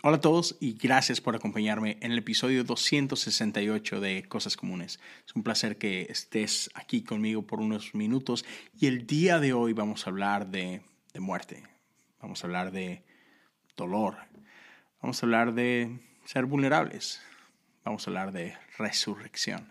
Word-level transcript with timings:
Hola 0.00 0.16
a 0.16 0.20
todos 0.20 0.56
y 0.58 0.72
gracias 0.74 1.20
por 1.20 1.36
acompañarme 1.36 1.98
en 2.00 2.12
el 2.12 2.18
episodio 2.18 2.64
268 2.64 4.00
de 4.00 4.24
Cosas 4.24 4.56
Comunes. 4.56 4.98
Es 5.26 5.36
un 5.36 5.44
placer 5.44 5.76
que 5.76 6.06
estés 6.08 6.70
aquí 6.74 7.04
conmigo 7.04 7.46
por 7.46 7.60
unos 7.60 7.94
minutos 7.94 8.44
y 8.76 8.86
el 8.86 9.06
día 9.06 9.38
de 9.38 9.52
hoy 9.52 9.74
vamos 9.74 10.06
a 10.06 10.10
hablar 10.10 10.48
de, 10.48 10.82
muerte, 11.20 11.62
vamos 12.20 12.42
a 12.42 12.46
hablar 12.46 12.72
de 12.72 13.04
dolor, 13.76 14.16
vamos 15.00 15.22
a 15.22 15.26
hablar 15.26 15.54
de 15.54 16.00
ser 16.24 16.46
vulnerables, 16.46 17.22
vamos 17.84 18.06
a 18.06 18.10
hablar 18.10 18.32
de 18.32 18.56
resurrección. 18.78 19.68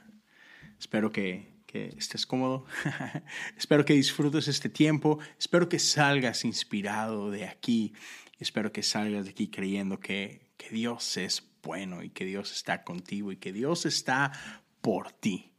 Espero 0.80 1.12
que 1.12 1.50
estés 1.74 2.26
cómodo, 2.26 2.66
espero 3.58 3.84
que 3.84 3.94
disfrutes 3.94 4.48
este 4.48 4.70
tiempo, 4.70 5.20
espero 5.38 5.68
que 5.68 5.80
salgas 5.80 6.46
inspirado 6.46 7.32
de 7.32 7.48
aquí 7.48 7.94
Espero 8.42 8.72
que 8.72 8.82
salgas 8.82 9.26
de 9.26 9.32
aquí 9.32 9.50
creyendo 9.50 10.00
que, 10.00 10.50
que 10.58 10.70
Dios 10.72 11.16
es 11.18 11.48
bueno 11.62 12.04
y 12.04 12.10
que 12.10 12.26
Dios 12.26 12.52
está 12.52 12.84
contigo 12.84 13.32
y 13.32 13.38
que 13.38 13.54
Dios 13.54 13.86
está 13.86 14.32
por 14.82 15.12
ti. 15.12 15.52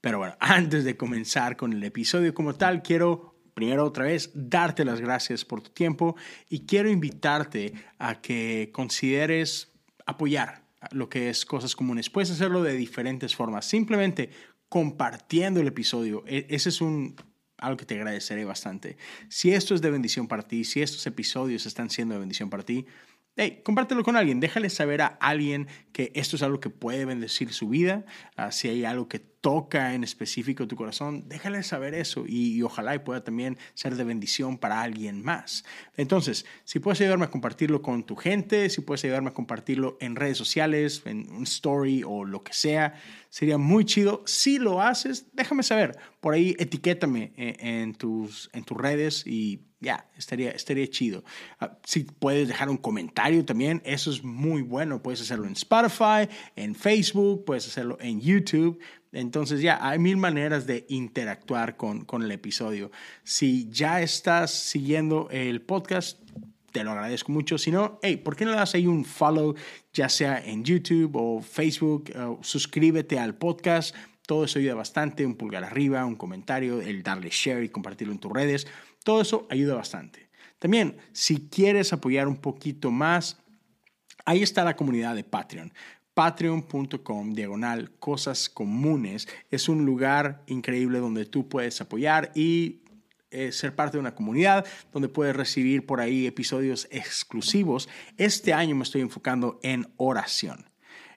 Pero 0.00 0.18
bueno, 0.18 0.36
antes 0.40 0.84
de 0.84 0.96
comenzar 0.96 1.56
con 1.56 1.72
el 1.74 1.84
episodio 1.84 2.32
como 2.32 2.54
tal, 2.54 2.82
quiero 2.82 3.36
primero 3.52 3.84
otra 3.84 4.04
vez 4.04 4.30
darte 4.34 4.86
las 4.86 5.02
gracias 5.02 5.44
por 5.44 5.60
tu 5.60 5.70
tiempo 5.70 6.16
y 6.48 6.64
quiero 6.64 6.88
invitarte 6.88 7.74
a 7.98 8.22
que 8.22 8.70
consideres 8.72 9.72
apoyar 10.06 10.62
lo 10.92 11.10
que 11.10 11.28
es 11.28 11.44
cosas 11.44 11.76
comunes. 11.76 12.08
Puedes 12.08 12.30
hacerlo 12.30 12.62
de 12.62 12.72
diferentes 12.72 13.36
formas, 13.36 13.66
simplemente 13.66 14.30
compartiendo 14.70 15.60
el 15.60 15.66
episodio. 15.66 16.24
E, 16.26 16.46
ese 16.48 16.70
es 16.70 16.80
un 16.80 17.16
algo 17.60 17.76
que 17.76 17.86
te 17.86 17.94
agradeceré 17.94 18.44
bastante. 18.44 18.96
Si 19.28 19.52
esto 19.52 19.74
es 19.74 19.82
de 19.82 19.90
bendición 19.90 20.26
para 20.26 20.42
ti, 20.42 20.64
si 20.64 20.82
estos 20.82 21.06
episodios 21.06 21.66
están 21.66 21.90
siendo 21.90 22.14
de 22.14 22.20
bendición 22.20 22.50
para 22.50 22.62
ti, 22.62 22.86
hey, 23.36 23.60
compártelo 23.64 24.02
con 24.02 24.16
alguien, 24.16 24.40
déjale 24.40 24.70
saber 24.70 25.02
a 25.02 25.06
alguien 25.06 25.68
que 25.92 26.12
esto 26.14 26.36
es 26.36 26.42
algo 26.42 26.60
que 26.60 26.70
puede 26.70 27.04
bendecir 27.04 27.52
su 27.52 27.68
vida, 27.68 28.04
uh, 28.38 28.50
si 28.50 28.68
hay 28.68 28.84
algo 28.84 29.08
que 29.08 29.18
toca 29.40 29.94
en 29.94 30.04
específico 30.04 30.66
tu 30.68 30.76
corazón, 30.76 31.28
déjale 31.28 31.62
saber 31.62 31.94
eso 31.94 32.24
y, 32.26 32.54
y, 32.54 32.62
ojalá 32.62 33.02
pueda 33.02 33.24
también 33.24 33.56
ser 33.74 33.96
de 33.96 34.04
bendición 34.04 34.58
para 34.58 34.82
alguien 34.82 35.22
más. 35.22 35.64
Entonces, 35.96 36.44
si 36.64 36.78
puedes 36.78 37.00
ayudarme 37.00 37.24
a 37.24 37.30
compartirlo 37.30 37.80
con 37.80 38.04
tu 38.04 38.16
gente, 38.16 38.68
si 38.68 38.82
puedes 38.82 39.04
ayudarme 39.04 39.30
a 39.30 39.34
compartirlo 39.34 39.96
en 40.00 40.16
redes 40.16 40.36
sociales, 40.36 41.02
en 41.06 41.30
un 41.30 41.44
story 41.44 42.02
o 42.06 42.24
lo 42.24 42.42
que 42.42 42.52
sea, 42.52 42.94
sería 43.30 43.58
muy 43.58 43.84
chido. 43.84 44.22
Si 44.26 44.58
lo 44.58 44.82
haces, 44.82 45.26
déjame 45.32 45.62
saber. 45.62 45.98
Por 46.20 46.34
ahí 46.34 46.54
etiquétame 46.58 47.32
en, 47.36 47.66
en 47.66 47.94
tus, 47.94 48.50
en 48.52 48.64
tus 48.64 48.76
redes 48.76 49.26
y 49.26 49.60
ya, 49.80 50.06
estaría, 50.16 50.50
estaría 50.50 50.86
chido. 50.88 51.24
Uh, 51.60 51.66
si 51.84 52.04
puedes 52.04 52.48
dejar 52.48 52.68
un 52.68 52.76
comentario 52.76 53.44
también, 53.44 53.80
eso 53.84 54.10
es 54.10 54.22
muy 54.22 54.60
bueno. 54.60 55.02
Puedes 55.02 55.22
hacerlo 55.22 55.46
en 55.46 55.54
Spotify, 55.54 56.28
en 56.54 56.74
Facebook, 56.74 57.44
puedes 57.46 57.66
hacerlo 57.66 57.96
en 58.00 58.20
YouTube. 58.20 58.78
Entonces 59.12 59.60
ya 59.60 59.78
hay 59.80 59.98
mil 59.98 60.16
maneras 60.16 60.66
de 60.66 60.86
interactuar 60.88 61.76
con, 61.76 62.04
con 62.04 62.22
el 62.22 62.30
episodio. 62.30 62.90
Si 63.24 63.68
ya 63.68 64.00
estás 64.02 64.52
siguiendo 64.52 65.28
el 65.30 65.62
podcast, 65.62 66.20
te 66.70 66.84
lo 66.84 66.92
agradezco 66.92 67.32
mucho. 67.32 67.58
Si 67.58 67.70
no, 67.70 67.98
hey, 68.02 68.16
¿por 68.16 68.36
qué 68.36 68.44
no 68.44 68.52
le 68.52 68.58
das 68.58 68.74
ahí 68.74 68.86
un 68.86 69.04
follow, 69.04 69.54
ya 69.92 70.08
sea 70.08 70.38
en 70.38 70.64
YouTube 70.64 71.10
o 71.14 71.40
Facebook? 71.42 72.10
Uh, 72.14 72.42
suscríbete 72.42 73.18
al 73.18 73.34
podcast. 73.34 73.94
Todo 74.26 74.44
eso 74.44 74.58
ayuda 74.60 74.74
bastante. 74.74 75.26
Un 75.26 75.34
pulgar 75.34 75.64
arriba, 75.64 76.04
un 76.06 76.14
comentario, 76.14 76.80
el 76.80 77.02
darle 77.02 77.30
share 77.30 77.64
y 77.64 77.68
compartirlo 77.68 78.12
en 78.12 78.20
tus 78.20 78.32
redes. 78.32 78.66
Todo 79.02 79.22
eso 79.22 79.46
ayuda 79.50 79.74
bastante. 79.74 80.30
También, 80.58 80.98
si 81.12 81.48
quieres 81.48 81.92
apoyar 81.92 82.28
un 82.28 82.36
poquito 82.36 82.90
más, 82.90 83.38
ahí 84.24 84.42
está 84.42 84.62
la 84.62 84.76
comunidad 84.76 85.16
de 85.16 85.24
Patreon 85.24 85.72
patreon.com 86.20 87.32
diagonal 87.32 87.92
cosas 87.92 88.50
comunes 88.50 89.26
es 89.50 89.70
un 89.70 89.86
lugar 89.86 90.42
increíble 90.48 90.98
donde 90.98 91.24
tú 91.24 91.48
puedes 91.48 91.80
apoyar 91.80 92.30
y 92.34 92.82
eh, 93.30 93.52
ser 93.52 93.74
parte 93.74 93.96
de 93.96 94.00
una 94.00 94.14
comunidad 94.14 94.66
donde 94.92 95.08
puedes 95.08 95.34
recibir 95.34 95.86
por 95.86 95.98
ahí 95.98 96.26
episodios 96.26 96.88
exclusivos. 96.90 97.88
Este 98.18 98.52
año 98.52 98.76
me 98.76 98.82
estoy 98.82 99.00
enfocando 99.00 99.60
en 99.62 99.88
oración. 99.96 100.66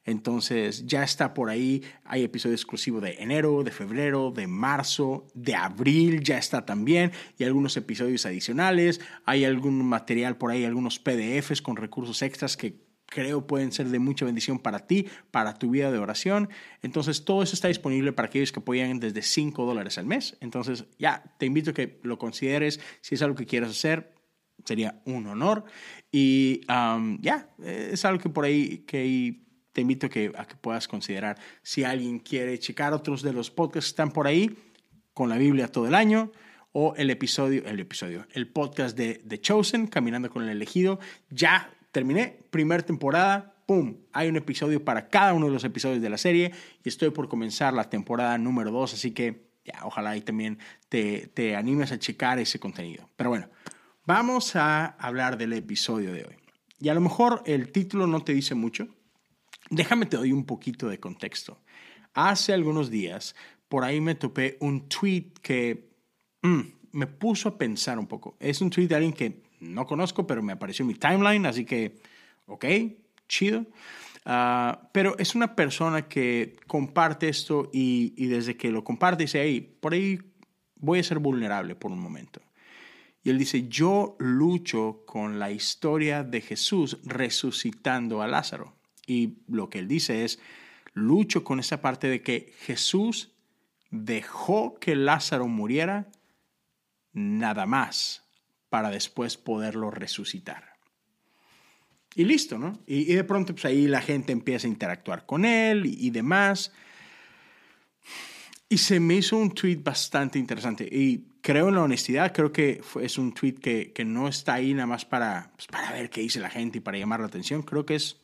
Entonces 0.05 0.87
ya 0.87 1.03
está 1.03 1.33
por 1.33 1.49
ahí, 1.49 1.83
hay 2.05 2.23
episodio 2.23 2.55
exclusivo 2.55 3.01
de 3.01 3.15
enero, 3.19 3.61
de 3.63 3.71
febrero, 3.71 4.31
de 4.31 4.47
marzo, 4.47 5.27
de 5.33 5.55
abril, 5.55 6.23
ya 6.23 6.37
está 6.37 6.65
también, 6.65 7.11
y 7.37 7.43
algunos 7.43 7.75
episodios 7.75 8.25
adicionales, 8.25 9.01
hay 9.25 9.43
algún 9.43 9.83
material 9.83 10.37
por 10.37 10.51
ahí, 10.51 10.63
algunos 10.63 10.97
PDFs 10.97 11.61
con 11.61 11.75
recursos 11.75 12.21
extras 12.21 12.55
que 12.55 12.92
creo 13.07 13.45
pueden 13.47 13.71
ser 13.71 13.87
de 13.89 13.99
mucha 13.99 14.25
bendición 14.25 14.59
para 14.59 14.87
ti, 14.87 15.07
para 15.31 15.53
tu 15.53 15.69
vida 15.69 15.91
de 15.91 15.99
oración. 15.99 16.49
Entonces, 16.81 17.25
todo 17.25 17.43
eso 17.43 17.53
está 17.53 17.67
disponible 17.67 18.13
para 18.13 18.27
aquellos 18.27 18.51
que 18.51 18.59
apoyan 18.59 18.99
desde 18.99 19.21
5 19.21 19.65
dólares 19.65 19.97
al 19.97 20.05
mes. 20.05 20.37
Entonces, 20.41 20.85
ya, 20.97 21.23
te 21.37 21.45
invito 21.45 21.71
a 21.71 21.73
que 21.73 21.99
lo 22.03 22.17
consideres. 22.17 22.79
Si 23.01 23.15
es 23.15 23.21
algo 23.21 23.35
que 23.35 23.45
quieras 23.45 23.71
hacer, 23.71 24.13
sería 24.65 25.01
un 25.05 25.27
honor. 25.27 25.65
Y 26.11 26.61
ya, 27.19 27.49
es 27.63 28.03
algo 28.05 28.21
que 28.21 28.29
por 28.29 28.45
ahí 28.45 28.79
que 28.79 29.41
te 29.71 29.81
invito 29.81 30.07
a 30.07 30.09
que, 30.09 30.31
a 30.35 30.45
que 30.45 30.55
puedas 30.55 30.87
considerar. 30.87 31.37
Si 31.61 31.83
alguien 31.83 32.19
quiere 32.19 32.57
checar 32.59 32.93
otros 32.93 33.21
de 33.21 33.33
los 33.33 33.51
podcasts 33.51 33.89
que 33.89 33.93
están 33.93 34.11
por 34.11 34.27
ahí, 34.27 34.55
con 35.13 35.29
la 35.29 35.37
Biblia 35.37 35.67
todo 35.67 35.87
el 35.87 35.95
año, 35.95 36.31
o 36.71 36.95
el 36.97 37.11
episodio, 37.11 37.63
el 37.65 37.79
episodio, 37.79 38.25
el 38.31 38.47
podcast 38.47 38.97
de 38.97 39.21
The 39.27 39.39
Chosen, 39.39 39.87
Caminando 39.87 40.29
con 40.29 40.43
el 40.43 40.49
Elegido, 40.49 40.99
ya 41.29 41.71
terminé, 41.93 42.39
primera 42.49 42.83
temporada, 42.83 43.55
¡pum! 43.65 43.97
Hay 44.11 44.27
un 44.27 44.35
episodio 44.35 44.83
para 44.83 45.07
cada 45.07 45.33
uno 45.33 45.45
de 45.45 45.53
los 45.53 45.63
episodios 45.63 46.01
de 46.01 46.09
la 46.09 46.17
serie 46.17 46.51
y 46.83 46.89
estoy 46.89 47.11
por 47.11 47.29
comenzar 47.29 47.73
la 47.73 47.89
temporada 47.89 48.37
número 48.37 48.71
2, 48.71 48.95
así 48.95 49.11
que 49.11 49.47
ya, 49.63 49.79
ojalá 49.83 50.09
ahí 50.09 50.21
también 50.21 50.59
te, 50.89 51.27
te 51.27 51.55
animes 51.55 51.93
a 51.93 51.99
checar 51.99 52.39
ese 52.39 52.59
contenido. 52.59 53.09
Pero 53.15 53.29
bueno, 53.29 53.47
vamos 54.05 54.57
a 54.57 54.87
hablar 54.87 55.37
del 55.37 55.53
episodio 55.53 56.11
de 56.11 56.25
hoy. 56.25 56.35
Y 56.79 56.89
a 56.89 56.93
lo 56.95 56.99
mejor 56.99 57.43
el 57.45 57.71
título 57.71 58.07
no 58.07 58.23
te 58.23 58.33
dice 58.33 58.55
mucho. 58.55 58.87
Déjame 59.69 60.07
te 60.07 60.17
doy 60.17 60.33
un 60.33 60.45
poquito 60.45 60.89
de 60.89 60.99
contexto. 60.99 61.61
Hace 62.13 62.53
algunos 62.53 62.89
días 62.89 63.35
por 63.69 63.83
ahí 63.83 64.01
me 64.01 64.15
topé 64.15 64.57
un 64.59 64.89
tweet 64.89 65.31
que 65.41 65.91
mm, 66.41 66.61
me 66.91 67.07
puso 67.07 67.49
a 67.49 67.57
pensar 67.57 67.99
un 67.99 68.07
poco. 68.07 68.35
Es 68.39 68.61
un 68.61 68.71
tweet 68.71 68.87
de 68.87 68.95
alguien 68.95 69.13
que 69.13 69.43
no 69.63 69.85
conozco, 69.85 70.27
pero 70.27 70.43
me 70.43 70.53
apareció 70.53 70.83
en 70.83 70.87
mi 70.87 70.95
timeline, 70.95 71.45
así 71.45 71.65
que, 71.65 71.95
ok, 72.45 72.65
chido. 73.27 73.65
Uh, 74.25 74.77
pero 74.93 75.17
es 75.17 75.35
una 75.35 75.55
persona 75.55 76.07
que 76.07 76.55
comparte 76.67 77.27
esto 77.27 77.69
y, 77.73 78.13
y, 78.15 78.27
desde 78.27 78.55
que 78.55 78.71
lo 78.71 78.83
comparte 78.83 79.23
dice, 79.23 79.41
hey, 79.41 79.77
por 79.81 79.93
ahí 79.93 80.19
voy 80.75 80.99
a 80.99 81.03
ser 81.03 81.19
vulnerable 81.19 81.75
por 81.75 81.91
un 81.91 81.99
momento. 81.99 82.41
Y 83.23 83.29
él 83.29 83.37
dice, 83.37 83.67
yo 83.67 84.15
lucho 84.19 85.03
con 85.05 85.39
la 85.39 85.51
historia 85.51 86.23
de 86.23 86.41
Jesús 86.41 86.99
resucitando 87.03 88.21
a 88.21 88.27
Lázaro. 88.27 88.75
Y 89.07 89.39
lo 89.47 89.69
que 89.69 89.79
él 89.79 89.87
dice 89.87 90.23
es, 90.23 90.39
lucho 90.93 91.43
con 91.43 91.59
esa 91.59 91.81
parte 91.81 92.07
de 92.07 92.21
que 92.21 92.53
Jesús 92.59 93.31
dejó 93.89 94.75
que 94.79 94.95
Lázaro 94.95 95.47
muriera 95.47 96.11
nada 97.13 97.65
más 97.65 98.22
para 98.73 98.89
después 98.89 99.37
poderlo 99.37 99.91
resucitar. 99.91 100.73
Y 102.15 102.23
listo, 102.23 102.57
¿no? 102.57 102.79
Y, 102.87 103.05
de 103.13 103.23
pronto 103.23 103.53
pues 103.53 103.65
ahí 103.65 103.85
la 103.85 104.01
gente 104.01 104.31
empieza 104.31 104.65
a 104.65 104.71
interactuar 104.71 105.27
con 105.27 105.45
él 105.45 105.85
y, 105.85 106.07
y 106.07 106.09
demás. 106.09 106.71
Y 108.67 108.79
se 108.79 108.99
me 108.99 109.13
hizo 109.13 109.37
un 109.37 109.51
tweet 109.51 109.75
bastante 109.75 110.39
interesante. 110.39 110.89
Y 110.91 111.23
creo 111.41 111.69
en 111.69 111.75
la 111.75 111.83
honestidad, 111.83 112.33
creo 112.33 112.51
que 112.51 112.81
es 112.99 113.19
un 113.19 113.35
tweet 113.35 113.59
que, 113.61 113.93
que, 113.93 114.05
no 114.05 114.27
está 114.27 114.55
ahí 114.55 114.73
nada 114.73 114.87
más 114.87 115.05
para, 115.05 115.51
pues 115.55 115.67
para 115.67 115.91
ver 115.91 116.09
qué 116.09 116.21
dice 116.21 116.39
la 116.39 116.49
gente 116.49 116.79
y 116.79 116.81
para 116.81 116.97
llamar 116.97 117.19
la 117.19 117.27
atención. 117.27 117.61
Creo 117.61 117.85
que 117.85 117.93
es 117.93 118.21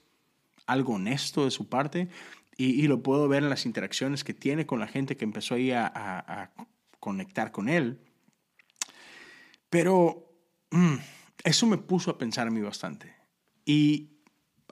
algo 0.66 0.96
honesto 0.96 1.46
de 1.46 1.52
su 1.52 1.70
parte. 1.70 2.08
Y, 2.58 2.88
lo 2.88 3.04
puedo 3.04 3.28
ver 3.28 3.44
en 3.44 3.52
las 3.52 3.68
interacciones 3.68 4.24
que 4.24 4.34
tiene 4.34 4.66
con 4.66 4.80
la 4.80 4.88
gente 4.88 5.16
que 5.16 5.26
empezó 5.26 5.54
ahí 5.54 5.70
a, 5.70 5.92
a 5.94 6.50
conectar 7.00 7.52
con 7.52 7.70
él. 7.70 8.00
Pero 9.70 10.29
Mm, 10.72 10.96
eso 11.44 11.66
me 11.66 11.78
puso 11.78 12.12
a 12.12 12.18
pensar 12.18 12.48
a 12.48 12.52
mí 12.52 12.62
bastante. 12.62 13.16
Y 13.66 14.20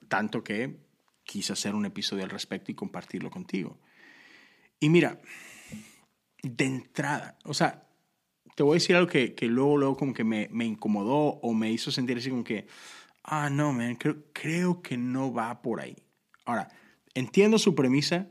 tanto 0.08 0.44
que 0.44 0.88
quise 1.24 1.54
hacer 1.54 1.76
un 1.76 1.86
episodio 1.86 2.24
al 2.24 2.30
respecto 2.30 2.72
y 2.72 2.76
compartirlo 2.76 3.30
contigo. 3.30 3.80
Y 4.80 4.90
mira, 4.90 5.20
de 6.42 6.66
entrada, 6.66 7.38
o 7.44 7.54
sea, 7.54 7.88
te 8.56 8.64
voy 8.64 8.74
a 8.74 8.80
decir 8.80 8.96
algo 8.96 9.10
que, 9.10 9.36
que 9.36 9.48
luego, 9.48 9.78
luego 9.78 9.98
como 9.98 10.14
que 10.14 10.24
me, 10.24 10.48
me, 10.52 10.66
incomodó 10.66 11.40
o 11.42 11.54
me 11.54 11.72
hizo 11.72 11.92
sentir 11.92 12.18
así 12.18 12.30
como 12.30 12.44
que, 12.44 12.68
ah, 13.24 13.50
no, 13.50 13.74
man, 13.74 13.96
creo, 13.96 14.24
creo 14.34 14.82
que 14.82 14.98
no 14.98 15.34
va 15.34 15.62
por 15.62 15.82
ahí. 15.82 15.96
Ahora, 16.46 16.70
entiendo 17.14 17.60
su 17.60 17.76
premisa, 17.76 18.28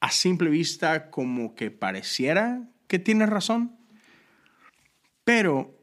a 0.00 0.10
simple 0.10 0.50
vista 0.50 1.10
como 1.10 1.54
que 1.54 1.70
pareciera 1.70 2.68
que 2.88 2.98
tiene 2.98 3.26
razón, 3.26 3.78
pero 5.24 5.81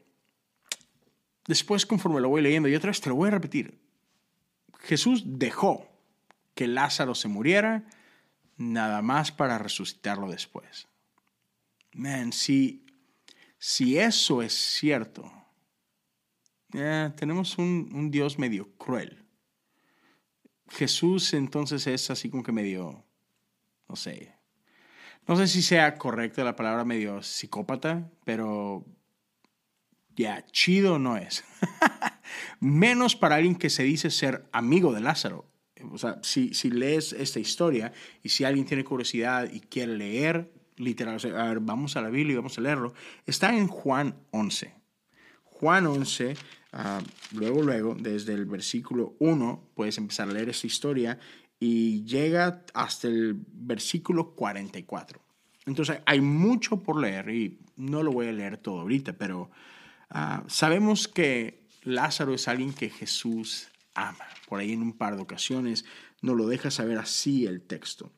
después 1.46 1.86
conforme 1.86 2.20
lo 2.20 2.28
voy 2.28 2.42
leyendo 2.42 2.68
y 2.68 2.74
otra 2.74 2.90
vez 2.90 3.00
te 3.00 3.08
lo 3.08 3.16
voy 3.16 3.28
a 3.28 3.32
repetir, 3.32 3.80
Jesús 4.80 5.22
dejó 5.26 5.86
que 6.54 6.66
Lázaro 6.66 7.14
se 7.14 7.28
muriera 7.28 7.84
nada 8.56 9.02
más 9.02 9.32
para 9.32 9.58
resucitarlo 9.58 10.30
después. 10.30 10.88
Man, 11.92 12.32
si, 12.32 12.86
si 13.58 13.98
eso 13.98 14.42
es 14.42 14.52
cierto, 14.52 15.30
tenemos 16.70 17.58
un, 17.58 17.90
un, 17.92 18.10
Dios 18.10 18.38
medio 18.38 18.76
cruel. 18.76 19.24
Jesús 20.68 21.34
entonces 21.34 21.86
es 21.86 22.10
así 22.10 22.30
como 22.30 22.42
que 22.42 22.52
medio, 22.52 23.04
no 23.88 23.96
sé, 23.96 24.34
no 25.26 25.36
sé 25.36 25.48
si 25.48 25.62
sea 25.62 25.96
correcta 25.96 26.44
la 26.44 26.56
palabra 26.56 26.84
medio 26.84 27.22
psicópata, 27.22 28.10
pero 28.24 28.84
ya, 30.20 30.44
chido 30.52 30.98
no 30.98 31.16
es. 31.16 31.44
Menos 32.60 33.16
para 33.16 33.36
alguien 33.36 33.56
que 33.56 33.70
se 33.70 33.82
dice 33.82 34.10
ser 34.10 34.48
amigo 34.52 34.92
de 34.92 35.00
Lázaro. 35.00 35.46
O 35.92 35.98
sea, 35.98 36.18
si, 36.22 36.52
si 36.52 36.70
lees 36.70 37.14
esta 37.14 37.40
historia 37.40 37.92
y 38.22 38.28
si 38.28 38.44
alguien 38.44 38.66
tiene 38.66 38.84
curiosidad 38.84 39.50
y 39.50 39.60
quiere 39.60 39.96
leer, 39.96 40.52
literal, 40.76 41.18
a 41.34 41.44
ver, 41.44 41.60
vamos 41.60 41.96
a 41.96 42.02
la 42.02 42.10
Biblia 42.10 42.34
y 42.34 42.36
vamos 42.36 42.58
a 42.58 42.60
leerlo, 42.60 42.92
está 43.26 43.56
en 43.56 43.66
Juan 43.66 44.14
11. 44.30 44.74
Juan 45.44 45.86
11, 45.86 46.34
ah, 46.72 47.00
luego, 47.32 47.62
luego, 47.62 47.96
desde 47.98 48.34
el 48.34 48.44
versículo 48.44 49.16
1, 49.20 49.70
puedes 49.74 49.96
empezar 49.96 50.28
a 50.28 50.32
leer 50.32 50.50
esta 50.50 50.66
historia 50.66 51.18
y 51.58 52.04
llega 52.04 52.62
hasta 52.74 53.08
el 53.08 53.36
versículo 53.52 54.34
44. 54.34 55.20
Entonces, 55.64 55.98
hay 56.04 56.20
mucho 56.20 56.82
por 56.82 57.00
leer 57.00 57.30
y 57.30 57.58
no 57.76 58.02
lo 58.02 58.12
voy 58.12 58.28
a 58.28 58.32
leer 58.32 58.58
todo 58.58 58.80
ahorita, 58.80 59.14
pero 59.14 59.50
ah, 60.10 60.44
sabemos 60.48 61.08
que 61.08 61.66
Lázaro 61.82 62.34
es 62.34 62.48
alguien 62.48 62.72
que 62.72 62.90
Jesús 62.90 63.68
ama. 63.94 64.26
Por 64.48 64.60
ahí 64.60 64.72
en 64.72 64.82
un 64.82 64.92
par 64.92 65.16
de 65.16 65.22
ocasiones 65.22 65.84
nos 66.22 66.36
lo 66.36 66.46
deja 66.46 66.70
saber 66.70 66.98
así 66.98 67.46
el 67.46 67.62
texto. 67.62 68.12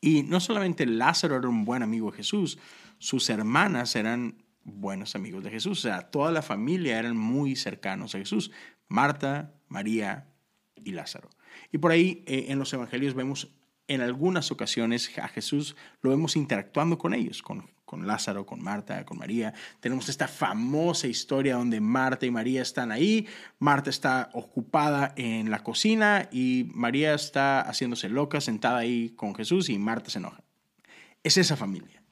Y 0.00 0.22
no 0.22 0.40
solamente 0.40 0.86
Lázaro 0.86 1.36
era 1.36 1.48
un 1.48 1.64
buen 1.64 1.82
amigo 1.82 2.10
de 2.10 2.18
Jesús, 2.18 2.58
sus 2.98 3.28
hermanas 3.30 3.96
eran 3.96 4.44
buenos 4.64 5.14
amigos 5.14 5.42
de 5.44 5.50
Jesús. 5.50 5.80
O 5.80 5.82
sea, 5.82 6.10
toda 6.10 6.30
la 6.30 6.42
familia 6.42 6.98
eran 6.98 7.16
muy 7.16 7.56
cercanos 7.56 8.14
a 8.14 8.18
Jesús. 8.18 8.50
Marta, 8.88 9.54
María 9.68 10.28
y 10.76 10.92
Lázaro. 10.92 11.30
Y 11.72 11.78
por 11.78 11.90
ahí 11.90 12.22
eh, 12.26 12.46
en 12.48 12.58
los 12.58 12.72
evangelios 12.72 13.14
vemos 13.14 13.54
en 13.88 14.02
algunas 14.02 14.50
ocasiones 14.50 15.10
a 15.18 15.28
Jesús, 15.28 15.74
lo 16.02 16.10
vemos 16.10 16.36
interactuando 16.36 16.98
con 16.98 17.14
ellos, 17.14 17.42
con 17.42 17.70
con 17.88 18.06
Lázaro, 18.06 18.44
con 18.44 18.62
Marta, 18.62 19.06
con 19.06 19.16
María. 19.16 19.54
Tenemos 19.80 20.10
esta 20.10 20.28
famosa 20.28 21.06
historia 21.06 21.54
donde 21.54 21.80
Marta 21.80 22.26
y 22.26 22.30
María 22.30 22.60
están 22.60 22.92
ahí. 22.92 23.26
Marta 23.58 23.88
está 23.88 24.28
ocupada 24.34 25.14
en 25.16 25.50
la 25.50 25.62
cocina 25.62 26.28
y 26.30 26.70
María 26.74 27.14
está 27.14 27.62
haciéndose 27.62 28.10
loca 28.10 28.42
sentada 28.42 28.76
ahí 28.76 29.14
con 29.16 29.34
Jesús 29.34 29.70
y 29.70 29.78
Marta 29.78 30.10
se 30.10 30.18
enoja. 30.18 30.44
Es 31.22 31.38
esa 31.38 31.56
familia. 31.56 32.02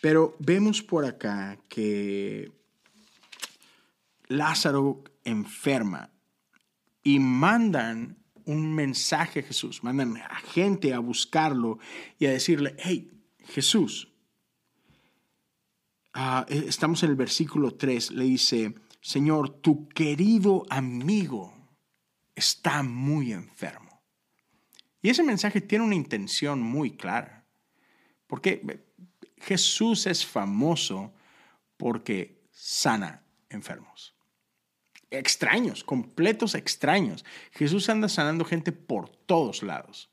Pero 0.00 0.36
vemos 0.38 0.82
por 0.82 1.04
acá 1.04 1.58
que 1.68 2.52
Lázaro 4.28 5.02
enferma 5.24 6.10
y 7.02 7.18
mandan 7.18 8.18
un 8.44 8.72
mensaje 8.72 9.40
a 9.40 9.42
Jesús, 9.42 9.82
mandan 9.82 10.16
a 10.18 10.36
gente 10.36 10.94
a 10.94 11.00
buscarlo 11.00 11.80
y 12.20 12.26
a 12.26 12.30
decirle, 12.30 12.76
hey, 12.78 13.10
Jesús, 13.48 14.12
Ah, 16.18 16.46
eh, 16.48 16.64
estamos 16.66 17.02
en 17.02 17.10
el 17.10 17.16
versículo 17.16 17.74
3, 17.74 18.12
le 18.12 18.24
dice, 18.24 18.74
Señor, 19.02 19.60
tu 19.60 19.86
querido 19.90 20.64
amigo 20.70 21.52
está 22.34 22.82
muy 22.82 23.34
enfermo. 23.34 24.00
Y 25.02 25.10
ese 25.10 25.22
mensaje 25.22 25.60
tiene 25.60 25.84
una 25.84 25.94
intención 25.94 26.62
muy 26.62 26.96
clara, 26.96 27.44
porque 28.26 28.86
Jesús 29.36 30.06
es 30.06 30.24
famoso 30.24 31.12
porque 31.76 32.40
sana 32.50 33.22
enfermos. 33.50 34.16
Extraños, 35.10 35.84
completos 35.84 36.54
extraños. 36.54 37.26
Jesús 37.52 37.90
anda 37.90 38.08
sanando 38.08 38.46
gente 38.46 38.72
por 38.72 39.10
todos 39.10 39.62
lados. 39.62 40.08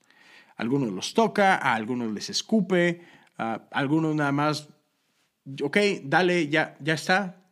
algunos 0.57 0.91
los 0.91 1.13
toca, 1.13 1.55
a 1.55 1.75
algunos 1.75 2.11
les 2.11 2.29
escupe, 2.29 3.07
a 3.37 3.65
algunos 3.71 4.13
nada 4.15 4.33
más 4.33 4.67
ok, 5.61 5.77
dale, 6.03 6.47
ya, 6.47 6.77
ya 6.79 6.93
está, 6.93 7.43